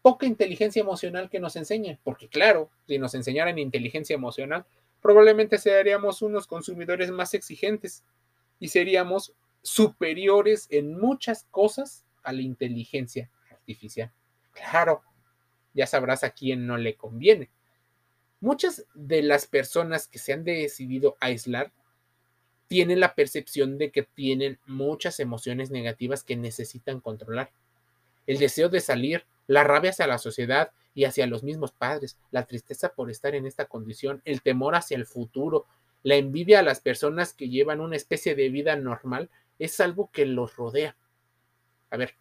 poca 0.02 0.26
inteligencia 0.26 0.82
emocional 0.82 1.30
que 1.30 1.40
nos 1.40 1.56
enseñe, 1.56 2.00
porque 2.04 2.28
claro, 2.28 2.70
si 2.88 2.98
nos 2.98 3.14
enseñaran 3.14 3.60
inteligencia 3.60 4.14
emocional, 4.14 4.66
probablemente 5.02 5.58
seríamos 5.58 6.22
unos 6.22 6.48
consumidores 6.48 7.12
más 7.12 7.34
exigentes 7.34 8.04
y 8.60 8.70
seríamos 8.70 9.34
superiores 9.62 10.68
en 10.70 11.00
muchas 11.00 11.46
cosas 11.52 12.06
a 12.24 12.32
la 12.34 12.42
inteligencia 12.42 13.30
artificial. 13.52 14.12
Claro, 14.52 15.02
ya 15.74 15.88
sabrás 15.88 16.24
a 16.24 16.32
quién 16.32 16.68
no 16.68 16.78
le 16.78 16.96
conviene. 16.96 17.50
Muchas 18.40 18.86
de 18.94 19.22
las 19.22 19.46
personas 19.46 20.08
que 20.08 20.20
se 20.20 20.34
han 20.34 20.44
decidido 20.44 21.16
aislar 21.20 21.72
tienen 22.68 23.00
la 23.00 23.16
percepción 23.16 23.78
de 23.78 23.92
que 23.92 24.04
tienen 24.04 24.60
muchas 24.66 25.20
emociones 25.20 25.72
negativas 25.72 26.24
que 26.24 26.38
necesitan 26.38 27.02
controlar. 27.02 27.52
El 28.28 28.40
deseo 28.40 28.70
de 28.70 28.80
salir, 28.80 29.26
la 29.52 29.66
rabia 29.66 29.90
hacia 29.90 30.08
la 30.08 30.18
sociedad 30.18 30.72
y 30.94 31.04
hacia 31.04 31.28
los 31.28 31.44
mismos 31.44 31.74
padres, 31.74 32.18
la 32.32 32.46
tristeza 32.46 32.94
por 32.94 33.12
estar 33.12 33.36
en 33.36 33.46
esta 33.46 33.66
condición, 33.66 34.22
el 34.24 34.42
temor 34.42 34.76
hacia 34.76 34.96
el 34.96 35.06
futuro, 35.06 35.66
la 36.04 36.16
envidia 36.16 36.60
a 36.60 36.64
las 36.64 36.80
personas 36.80 37.34
que 37.34 37.50
llevan 37.50 37.82
una 37.82 37.98
especie 37.98 38.34
de 38.34 38.48
vida 38.48 38.78
normal, 38.78 39.30
es 39.60 39.82
algo 39.82 40.10
que 40.10 40.26
los 40.26 40.56
rodea. 40.56 40.96
A 41.90 41.98
ver, 41.98 42.16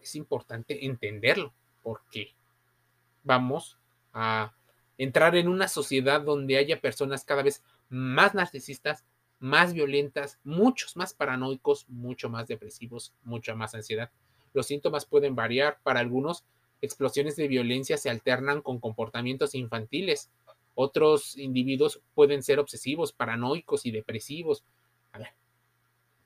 es 0.00 0.14
importante 0.14 0.86
entenderlo, 0.86 1.52
porque 1.82 2.32
vamos 3.24 3.76
a 4.12 4.54
entrar 4.98 5.34
en 5.34 5.48
una 5.48 5.66
sociedad 5.66 6.20
donde 6.20 6.58
haya 6.58 6.80
personas 6.80 7.24
cada 7.24 7.42
vez 7.42 7.64
más 7.88 8.34
narcisistas, 8.34 9.04
más 9.40 9.72
violentas, 9.72 10.38
muchos 10.44 10.96
más 10.96 11.12
paranoicos, 11.12 11.88
mucho 11.88 12.30
más 12.30 12.46
depresivos, 12.46 13.12
mucha 13.24 13.56
más 13.56 13.74
ansiedad. 13.74 14.12
Los 14.52 14.66
síntomas 14.66 15.06
pueden 15.06 15.34
variar. 15.34 15.78
Para 15.82 16.00
algunos, 16.00 16.44
explosiones 16.80 17.36
de 17.36 17.48
violencia 17.48 17.96
se 17.96 18.10
alternan 18.10 18.62
con 18.62 18.80
comportamientos 18.80 19.54
infantiles. 19.54 20.30
Otros 20.74 21.36
individuos 21.36 22.00
pueden 22.14 22.42
ser 22.42 22.58
obsesivos, 22.58 23.12
paranoicos 23.12 23.86
y 23.86 23.90
depresivos. 23.90 24.64
A 25.12 25.18
ver, 25.18 25.28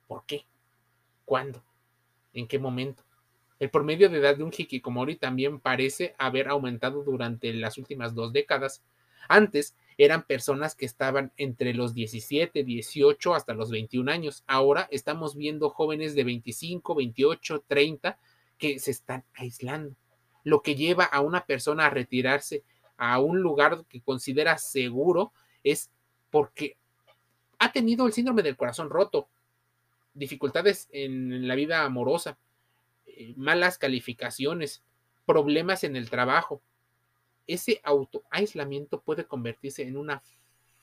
¿por 0.06 0.24
qué? 0.24 0.46
¿Cuándo? 1.24 1.62
¿En 2.32 2.46
qué 2.46 2.58
momento? 2.58 3.02
El 3.58 3.70
promedio 3.70 4.10
de 4.10 4.18
edad 4.18 4.36
de 4.36 4.44
un 4.44 4.52
hikikomori 4.56 5.16
también 5.16 5.60
parece 5.60 6.14
haber 6.18 6.48
aumentado 6.48 7.02
durante 7.02 7.52
las 7.54 7.78
últimas 7.78 8.14
dos 8.14 8.32
décadas. 8.32 8.82
Antes, 9.28 9.74
eran 9.98 10.24
personas 10.24 10.74
que 10.74 10.84
estaban 10.84 11.32
entre 11.36 11.72
los 11.74 11.94
17, 11.94 12.64
18 12.64 13.34
hasta 13.34 13.54
los 13.54 13.70
21 13.70 14.10
años. 14.10 14.44
Ahora 14.46 14.88
estamos 14.90 15.36
viendo 15.36 15.70
jóvenes 15.70 16.14
de 16.14 16.24
25, 16.24 16.94
28, 16.94 17.64
30 17.66 18.18
que 18.58 18.78
se 18.78 18.90
están 18.90 19.24
aislando, 19.34 19.94
lo 20.44 20.62
que 20.62 20.74
lleva 20.74 21.04
a 21.04 21.20
una 21.20 21.44
persona 21.44 21.86
a 21.86 21.90
retirarse 21.90 22.62
a 22.96 23.18
un 23.20 23.40
lugar 23.40 23.84
que 23.88 24.00
considera 24.00 24.58
seguro 24.58 25.32
es 25.62 25.90
porque 26.30 26.76
ha 27.58 27.72
tenido 27.72 28.06
el 28.06 28.12
síndrome 28.12 28.42
del 28.42 28.56
corazón 28.56 28.90
roto, 28.90 29.28
dificultades 30.14 30.88
en 30.92 31.46
la 31.46 31.54
vida 31.54 31.84
amorosa, 31.84 32.38
eh, 33.06 33.34
malas 33.36 33.78
calificaciones, 33.78 34.82
problemas 35.24 35.84
en 35.84 35.96
el 35.96 36.10
trabajo. 36.10 36.62
Ese 37.46 37.80
autoaislamiento 37.84 39.00
puede 39.00 39.24
convertirse 39.24 39.82
en 39.82 39.96
una 39.96 40.22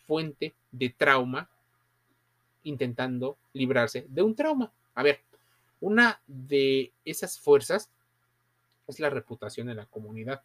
fuente 0.08 0.54
de 0.72 0.90
trauma 0.90 1.50
intentando 2.64 3.38
librarse 3.54 4.06
de 4.10 4.22
un 4.22 4.36
trauma. 4.36 4.72
A 4.96 5.04
ver, 5.04 5.20
una 5.82 6.22
de 6.28 6.92
esas 7.04 7.38
fuerzas 7.40 7.90
es 8.88 9.00
la 9.00 9.10
reputación 9.10 9.68
de 9.68 9.76
la 9.76 9.86
comunidad, 9.86 10.42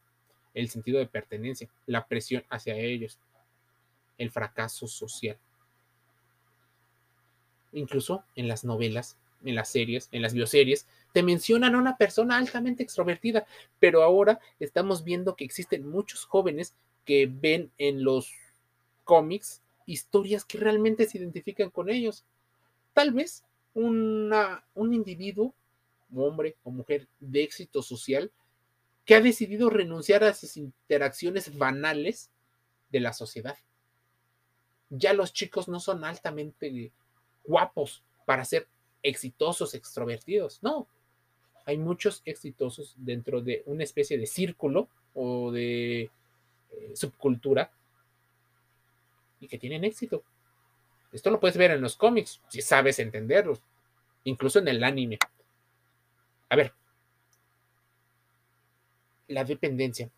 el 0.55 0.69
sentido 0.69 0.99
de 0.99 1.07
pertenencia, 1.07 1.69
la 1.87 2.07
presión 2.07 2.45
hacia 2.51 2.75
ellos, 2.75 3.19
el 4.17 4.31
fracaso 4.31 4.87
social. 4.89 5.39
Incluso 7.73 8.25
en 8.35 8.49
las 8.49 8.65
novelas, 8.65 9.17
en 9.45 9.55
las 9.55 9.69
series, 9.69 10.09
en 10.11 10.23
las 10.23 10.35
bioseries, 10.35 10.87
te 11.12 11.23
mencionan 11.23 11.75
a 11.75 11.79
una 11.79 11.97
persona 11.97 12.37
altamente 12.37 12.83
extrovertida, 12.83 13.47
pero 13.79 14.03
ahora 14.03 14.40
estamos 14.61 15.05
viendo 15.05 15.37
que 15.37 15.44
existen 15.44 15.88
muchos 15.88 16.25
jóvenes 16.25 16.75
que 17.05 17.27
ven 17.31 17.71
en 17.79 18.05
los 18.05 18.33
cómics 19.05 19.62
historias 19.87 20.44
que 20.44 20.59
realmente 20.59 21.07
se 21.07 21.18
identifican 21.18 21.71
con 21.71 21.88
ellos. 21.88 22.25
Tal 22.92 23.12
vez 23.12 23.44
una, 23.75 24.64
un 24.75 24.92
individuo, 24.92 25.55
hombre 26.14 26.57
o 26.62 26.71
mujer 26.71 27.09
de 27.21 27.42
éxito 27.42 27.83
social, 27.83 28.31
que 29.05 29.14
ha 29.14 29.21
decidido 29.21 29.71
renunciar 29.71 30.25
a 30.25 30.35
sus 30.35 30.59
interacciones 30.59 31.57
banales 31.57 32.31
de 32.90 33.01
la 33.01 33.14
sociedad. 33.14 33.57
Ya 34.90 35.14
los 35.14 35.33
chicos 35.33 35.68
no 35.68 35.81
son 35.81 36.05
altamente 36.05 36.92
guapos 37.44 38.03
para 38.27 38.44
ser 38.44 38.68
exitosos, 39.03 39.75
extrovertidos, 39.75 40.62
no. 40.62 40.87
Hay 41.69 41.77
muchos 41.77 42.23
exitosos 42.25 42.95
dentro 42.97 43.43
de 43.43 43.63
una 43.67 43.85
especie 43.85 44.17
de 44.17 44.27
círculo 44.27 44.89
o 45.13 45.53
de 45.53 46.01
eh, 46.01 46.11
subcultura 46.95 47.71
y 49.39 49.49
que 49.49 49.59
tienen 49.59 49.85
éxito. 49.85 50.25
Esto 51.13 51.31
lo 51.31 51.39
puedes 51.39 51.59
ver 51.59 51.73
en 51.73 51.83
los 51.83 51.95
cómics, 51.95 52.41
si 52.49 52.63
sabes 52.63 52.99
entenderlos, 53.01 53.61
incluso 54.25 54.61
en 54.61 54.69
el 54.69 54.83
anime. 54.83 55.19
A 56.49 56.57
ver, 56.57 56.73
la 59.27 59.45
dependencia 59.45 60.09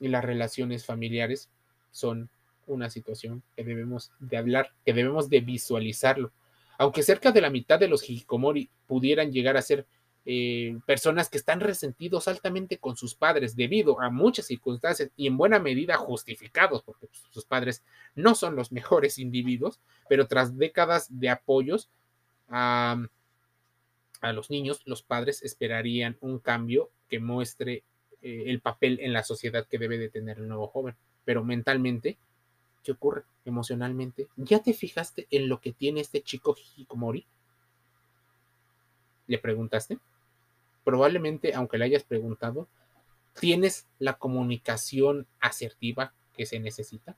y 0.00 0.08
las 0.08 0.24
relaciones 0.24 0.84
familiares 0.84 1.48
son 1.92 2.28
una 2.66 2.90
situación 2.90 3.44
que 3.54 3.62
debemos 3.62 4.10
de 4.18 4.38
hablar, 4.38 4.72
que 4.84 4.92
debemos 4.92 5.30
de 5.30 5.38
visualizarlo. 5.38 6.32
Aunque 6.78 7.04
cerca 7.04 7.30
de 7.30 7.42
la 7.42 7.50
mitad 7.50 7.78
de 7.78 7.86
los 7.86 8.02
hikikomori 8.02 8.68
pudieran 8.88 9.30
llegar 9.30 9.56
a 9.56 9.62
ser 9.62 9.86
eh, 10.28 10.76
personas 10.86 11.30
que 11.30 11.38
están 11.38 11.60
resentidos 11.60 12.26
altamente 12.26 12.78
con 12.78 12.96
sus 12.96 13.14
padres 13.14 13.54
debido 13.54 14.00
a 14.00 14.10
muchas 14.10 14.46
circunstancias 14.46 15.10
y 15.16 15.28
en 15.28 15.36
buena 15.36 15.60
medida 15.60 15.96
justificados, 15.96 16.82
porque 16.82 17.06
pues, 17.06 17.22
sus 17.30 17.44
padres 17.44 17.84
no 18.16 18.34
son 18.34 18.56
los 18.56 18.72
mejores 18.72 19.18
individuos, 19.20 19.78
pero 20.08 20.26
tras 20.26 20.58
décadas 20.58 21.06
de 21.20 21.30
apoyos 21.30 21.88
a, 22.48 23.00
a 24.20 24.32
los 24.32 24.50
niños, 24.50 24.82
los 24.84 25.02
padres 25.02 25.44
esperarían 25.44 26.16
un 26.20 26.40
cambio 26.40 26.90
que 27.08 27.20
muestre 27.20 27.84
eh, 28.20 28.44
el 28.46 28.60
papel 28.60 28.98
en 29.02 29.12
la 29.12 29.22
sociedad 29.22 29.64
que 29.68 29.78
debe 29.78 29.96
de 29.96 30.08
tener 30.08 30.38
el 30.38 30.48
nuevo 30.48 30.66
joven. 30.66 30.96
Pero 31.24 31.44
mentalmente, 31.44 32.18
¿qué 32.82 32.90
ocurre? 32.90 33.22
Emocionalmente, 33.44 34.26
¿ya 34.34 34.60
te 34.60 34.72
fijaste 34.72 35.28
en 35.30 35.48
lo 35.48 35.60
que 35.60 35.72
tiene 35.72 36.00
este 36.00 36.20
chico 36.20 36.56
Hikikomori? 36.58 37.24
¿Le 39.28 39.38
preguntaste? 39.38 39.98
Probablemente, 40.86 41.52
aunque 41.52 41.78
le 41.78 41.86
hayas 41.86 42.04
preguntado, 42.04 42.68
¿tienes 43.40 43.88
la 43.98 44.18
comunicación 44.18 45.26
asertiva 45.40 46.14
que 46.32 46.46
se 46.46 46.60
necesita? 46.60 47.16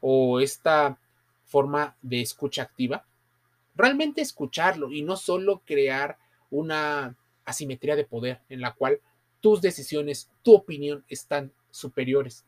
¿O 0.00 0.38
esta 0.38 0.96
forma 1.44 1.96
de 2.02 2.20
escucha 2.20 2.62
activa? 2.62 3.04
Realmente 3.74 4.20
escucharlo 4.20 4.92
y 4.92 5.02
no 5.02 5.16
solo 5.16 5.60
crear 5.66 6.18
una 6.52 7.16
asimetría 7.44 7.96
de 7.96 8.04
poder 8.04 8.42
en 8.48 8.60
la 8.60 8.74
cual 8.74 9.00
tus 9.40 9.60
decisiones, 9.60 10.30
tu 10.44 10.54
opinión 10.54 11.04
están 11.08 11.52
superiores. 11.72 12.44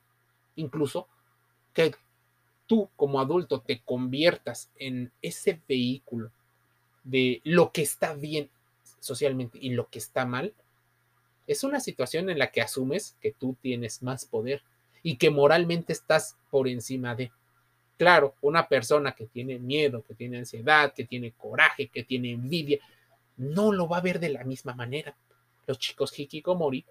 Incluso 0.55 1.09
que 1.75 1.93
tú 2.69 2.89
como 2.95 3.19
adulto 3.19 3.63
te 3.63 3.81
conviertas 3.81 4.71
en 4.77 5.11
ese 5.23 5.61
vehículo 5.69 6.31
de 7.03 7.41
lo 7.43 7.73
que 7.73 7.83
está 7.83 8.15
bien 8.15 8.49
socialmente 9.03 9.59
y 9.61 9.71
lo 9.71 9.89
que 9.89 9.99
está 9.99 10.25
mal, 10.25 10.55
es 11.47 11.65
una 11.65 11.81
situación 11.81 12.31
en 12.31 12.39
la 12.39 12.51
que 12.51 12.63
asumes 12.63 13.17
que 13.21 13.33
tú 13.33 13.57
tienes 13.61 14.03
más 14.03 14.25
poder 14.25 14.63
y 15.03 15.17
que 15.17 15.31
moralmente 15.31 15.93
estás 15.93 16.37
por 16.51 16.69
encima 16.69 17.15
de. 17.15 17.33
Claro, 17.99 18.35
una 18.41 18.69
persona 18.69 19.13
que 19.13 19.27
tiene 19.27 19.59
miedo, 19.59 20.03
que 20.03 20.15
tiene 20.15 20.39
ansiedad, 20.39 20.93
que 20.95 21.05
tiene 21.05 21.33
coraje, 21.33 21.89
que 21.89 22.05
tiene 22.05 22.33
envidia, 22.33 22.79
no 23.37 23.73
lo 23.73 23.89
va 23.89 23.99
a 23.99 24.03
ver 24.03 24.19
de 24.19 24.31
la 24.31 24.45
misma 24.45 24.75
manera 24.75 25.17
los 25.67 25.79
chicos 25.79 26.19
hikikomori 26.19 26.85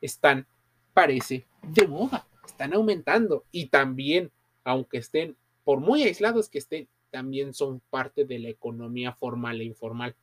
están, 0.00 0.46
parece, 0.92 1.46
de 1.62 1.86
moda, 1.86 2.26
están 2.44 2.74
aumentando 2.74 3.44
y 3.50 3.66
también, 3.66 4.30
aunque 4.64 4.98
estén, 4.98 5.36
por 5.64 5.80
muy 5.80 6.02
aislados 6.02 6.48
que 6.48 6.58
estén, 6.58 6.88
también 7.10 7.54
son 7.54 7.80
parte 7.90 8.24
de 8.24 8.38
la 8.38 8.48
economía 8.48 9.12
formal 9.12 9.60
e 9.60 9.64
informal. 9.64 10.14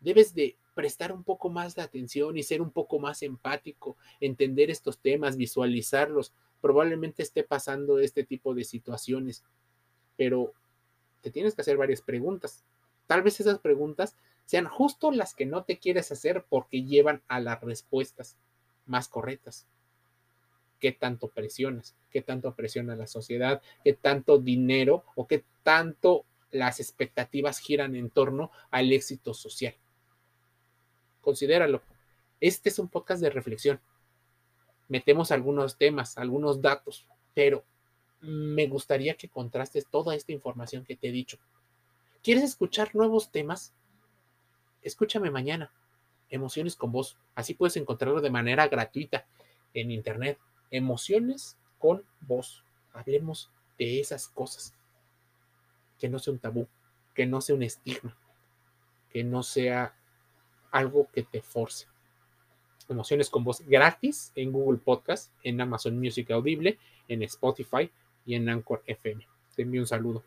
Debes 0.00 0.34
de 0.34 0.56
prestar 0.74 1.12
un 1.12 1.24
poco 1.24 1.50
más 1.50 1.74
de 1.74 1.82
atención 1.82 2.36
y 2.38 2.44
ser 2.44 2.62
un 2.62 2.70
poco 2.70 3.00
más 3.00 3.22
empático, 3.22 3.96
entender 4.20 4.70
estos 4.70 4.98
temas, 4.98 5.36
visualizarlos. 5.36 6.32
Probablemente 6.60 7.22
esté 7.22 7.42
pasando 7.42 7.98
este 7.98 8.22
tipo 8.22 8.54
de 8.54 8.62
situaciones, 8.62 9.42
pero 10.16 10.52
te 11.20 11.30
tienes 11.30 11.54
que 11.54 11.62
hacer 11.62 11.76
varias 11.76 12.00
preguntas. 12.00 12.64
Tal 13.08 13.22
vez 13.22 13.40
esas 13.40 13.58
preguntas 13.58 14.16
sean 14.44 14.66
justo 14.66 15.10
las 15.10 15.34
que 15.34 15.46
no 15.46 15.64
te 15.64 15.78
quieres 15.78 16.12
hacer 16.12 16.44
porque 16.48 16.84
llevan 16.84 17.22
a 17.26 17.40
las 17.40 17.60
respuestas 17.60 18.36
más 18.86 19.08
correctas. 19.08 19.66
¿Qué 20.78 20.92
tanto 20.92 21.28
presionas? 21.28 21.96
¿Qué 22.10 22.22
tanto 22.22 22.54
presiona 22.54 22.94
la 22.94 23.06
sociedad? 23.08 23.60
¿Qué 23.82 23.94
tanto 23.94 24.38
dinero 24.38 25.04
o 25.16 25.26
qué 25.26 25.44
tanto 25.64 26.24
las 26.52 26.78
expectativas 26.78 27.58
giran 27.58 27.96
en 27.96 28.10
torno 28.10 28.52
al 28.70 28.92
éxito 28.92 29.34
social? 29.34 29.74
Considéralo. 31.28 31.82
Este 32.40 32.70
es 32.70 32.78
un 32.78 32.88
podcast 32.88 33.20
de 33.20 33.28
reflexión. 33.28 33.78
Metemos 34.88 35.30
algunos 35.30 35.76
temas, 35.76 36.16
algunos 36.16 36.62
datos, 36.62 37.04
pero 37.34 37.64
me 38.22 38.66
gustaría 38.66 39.14
que 39.14 39.28
contrastes 39.28 39.86
toda 39.90 40.14
esta 40.14 40.32
información 40.32 40.86
que 40.86 40.96
te 40.96 41.10
he 41.10 41.12
dicho. 41.12 41.38
¿Quieres 42.22 42.44
escuchar 42.44 42.94
nuevos 42.94 43.30
temas? 43.30 43.74
escúchame 44.80 45.30
mañana. 45.30 45.70
Emociones 46.30 46.76
con 46.76 46.92
voz. 46.92 47.18
Así 47.34 47.52
puedes 47.52 47.76
encontrarlo 47.76 48.22
de 48.22 48.30
manera 48.30 48.66
gratuita 48.66 49.26
en 49.74 49.90
internet. 49.90 50.38
Emociones 50.70 51.58
con 51.78 52.06
voz. 52.22 52.64
Hablemos 52.94 53.50
de 53.78 54.00
esas 54.00 54.28
cosas. 54.28 54.72
Que 55.98 56.08
no 56.08 56.20
sea 56.20 56.32
un 56.32 56.38
tabú, 56.38 56.66
que 57.12 57.26
no 57.26 57.42
sea 57.42 57.54
un 57.54 57.64
estigma, 57.64 58.16
que 59.10 59.24
no 59.24 59.42
sea 59.42 59.94
algo 60.70 61.08
que 61.12 61.22
te 61.22 61.42
force. 61.42 61.86
Emociones 62.88 63.28
con 63.28 63.44
voz 63.44 63.60
gratis 63.66 64.32
en 64.34 64.50
Google 64.50 64.78
Podcast, 64.78 65.32
en 65.42 65.60
Amazon 65.60 65.98
Music 65.98 66.30
Audible, 66.30 66.78
en 67.06 67.22
Spotify 67.22 67.90
y 68.24 68.34
en 68.34 68.48
Anchor 68.48 68.82
FM. 68.86 69.26
Te 69.54 69.62
envío 69.62 69.82
un 69.82 69.86
saludo. 69.86 70.24